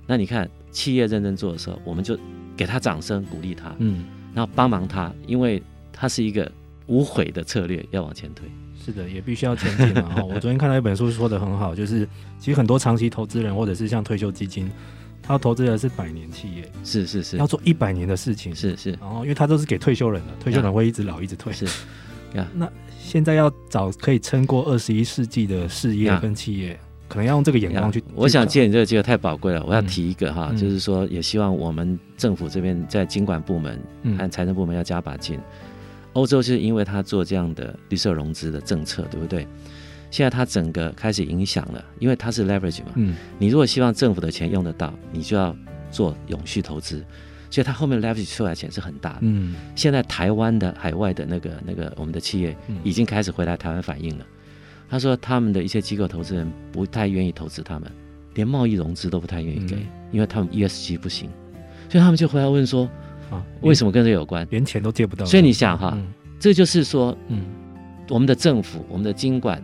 [0.06, 2.16] 那你看企业认真做的时候，我们就
[2.56, 5.62] 给他掌声鼓励他，嗯，然后帮忙他，因为
[5.92, 6.50] 他是一个
[6.86, 8.46] 无悔的策略，要往前推。
[8.84, 10.08] 是的，也必须要前进嘛。
[10.10, 12.08] 哈， 我昨天看到一本书说的很好，就是
[12.38, 14.70] 其实很多长期投资人或者是像退休基金，
[15.22, 18.92] 他投资的是百年企业，是是是，要做一百年的事情，是是。
[18.92, 21.66] 然后因为他都是给退休人的，退休人会一直老一直退，是
[22.34, 22.70] 呀，那。
[23.08, 26.78] 现在要找可以撑过二十一世纪的事业跟企业，
[27.08, 28.04] 可能要用这个眼光去。
[28.14, 33.82] 我想借你这个机会太宝贵了，我要提一个哈，嗯、就是说也希望我们政府这边在经管部门
[34.18, 35.38] 和财政部门要加把劲。
[35.38, 35.42] 嗯、
[36.12, 39.48] 欧洲就是因为他做这样的绿色融资的政策，对不对？
[40.10, 42.92] 现在他整个开始影响了，因为它是 leverage 嘛。
[42.96, 43.16] 嗯。
[43.38, 45.56] 你如果希望政府的钱用得到，你就要
[45.90, 47.02] 做永续投资。
[47.50, 49.18] 所以它后面 leverage 出来的钱是很大的。
[49.22, 54.26] 嗯，现在台湾的海外的那个那个我们的企业已经开始回来台湾反映了。
[54.90, 57.90] 他说他们的一些机构投资人不太愿意投资他们，
[58.34, 59.76] 连贸易融资都不太愿意给，
[60.10, 61.28] 因为他们 ESG 不行。
[61.88, 62.88] 所以他们就回来问说
[63.30, 64.46] 啊，为什么跟这有关？
[64.50, 65.26] 连钱都借不到。
[65.26, 65.96] 所以你想哈，
[66.38, 67.42] 这就是说，嗯，
[68.08, 69.62] 我们的政府、我们的经管，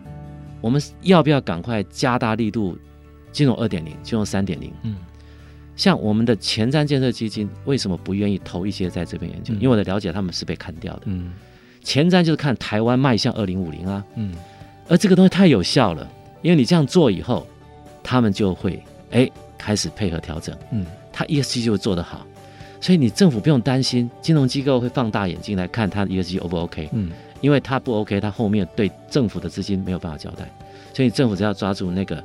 [0.61, 2.77] 我们要不要赶快加大力度？
[3.31, 4.95] 金融二点零，金融三点零，嗯。
[5.75, 9.53] 像我们的前瞻建设基金为什么不愿意投一些在这边研究？
[9.53, 11.01] 嗯、因为我的了解，他们是被砍掉的。
[11.05, 11.33] 嗯，
[11.83, 14.03] 前瞻就是看台湾迈向二零五零啊。
[14.15, 14.33] 嗯，
[14.87, 16.09] 而这个东西太有效了，
[16.41, 17.45] 因为你这样做以后，
[18.01, 20.55] 他们就会哎开始配合调整。
[20.71, 22.25] 嗯，他 ESG 就会做得好，
[22.79, 26.89] 所以你政府不用担心，金融机构会放大眼睛来看他 ESG O 不 OK？
[26.93, 27.11] 嗯，
[27.41, 30.49] 因为他不 OK，他后面对政府的资金没有办法交代，
[30.93, 32.23] 所以政府只要抓住那个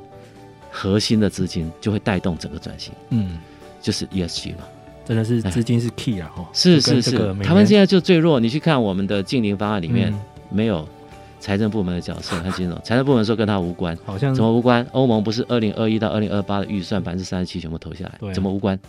[0.71, 2.93] 核心的资金就会带动整个转型。
[3.09, 3.37] 嗯，
[3.81, 4.63] 就是 ESG 嘛，
[5.05, 6.31] 真的是资金是 key 啊！
[6.35, 8.39] 哈，是是是，他们现在就最弱。
[8.39, 10.13] 你去看我们的近邻方案里面
[10.49, 10.87] 没有
[11.39, 14.85] 财政部门的角色，和金融，财政部门说跟他无关，好像怎么无关？
[14.91, 18.79] 欧盟不是二零二一到二零二八的预算百分之三十七全部投下来，怎么无关？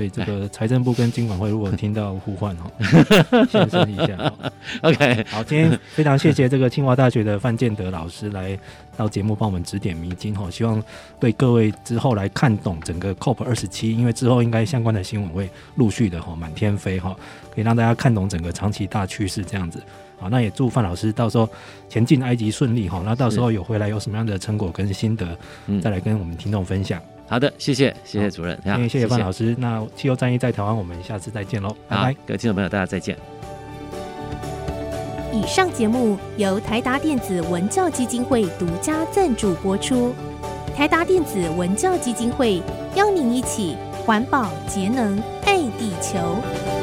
[0.00, 2.70] 所以这个财政部跟金管会如果 听到呼唤哈，
[3.52, 4.32] 现身一下。
[4.80, 8.58] OK，好，今天非常谢谢这个清华大学的范建德老师来
[8.96, 10.82] 到节目帮我们指点迷津哈，希望
[11.20, 17.14] 对各位之后来看懂整个 COP 二十七，因为之后应该相关的新闻会陆续的哈满天飞哈，
[17.54, 19.82] 可以让大家看懂整个长期大趋势这样子。
[20.18, 21.46] 好，那也祝范老师到时候
[21.90, 25.36] 前进埃及顺利哈，那到时候有回来有什么样的成果跟心得，
[25.82, 26.98] 再来跟我们听众分享。
[27.30, 28.58] 好的，谢谢，谢谢主任，
[28.88, 29.54] 谢谢范老师。
[29.56, 33.16] 那气候战役在台湾，我们下次再见喽，拜拜，各位听众朋友，大家再见。
[35.32, 40.12] 以上节目由台达电子文教基金会独家赞助播出。
[40.76, 42.60] 台达电子文教基金会
[42.96, 46.79] 邀您一起环保节能爱地球。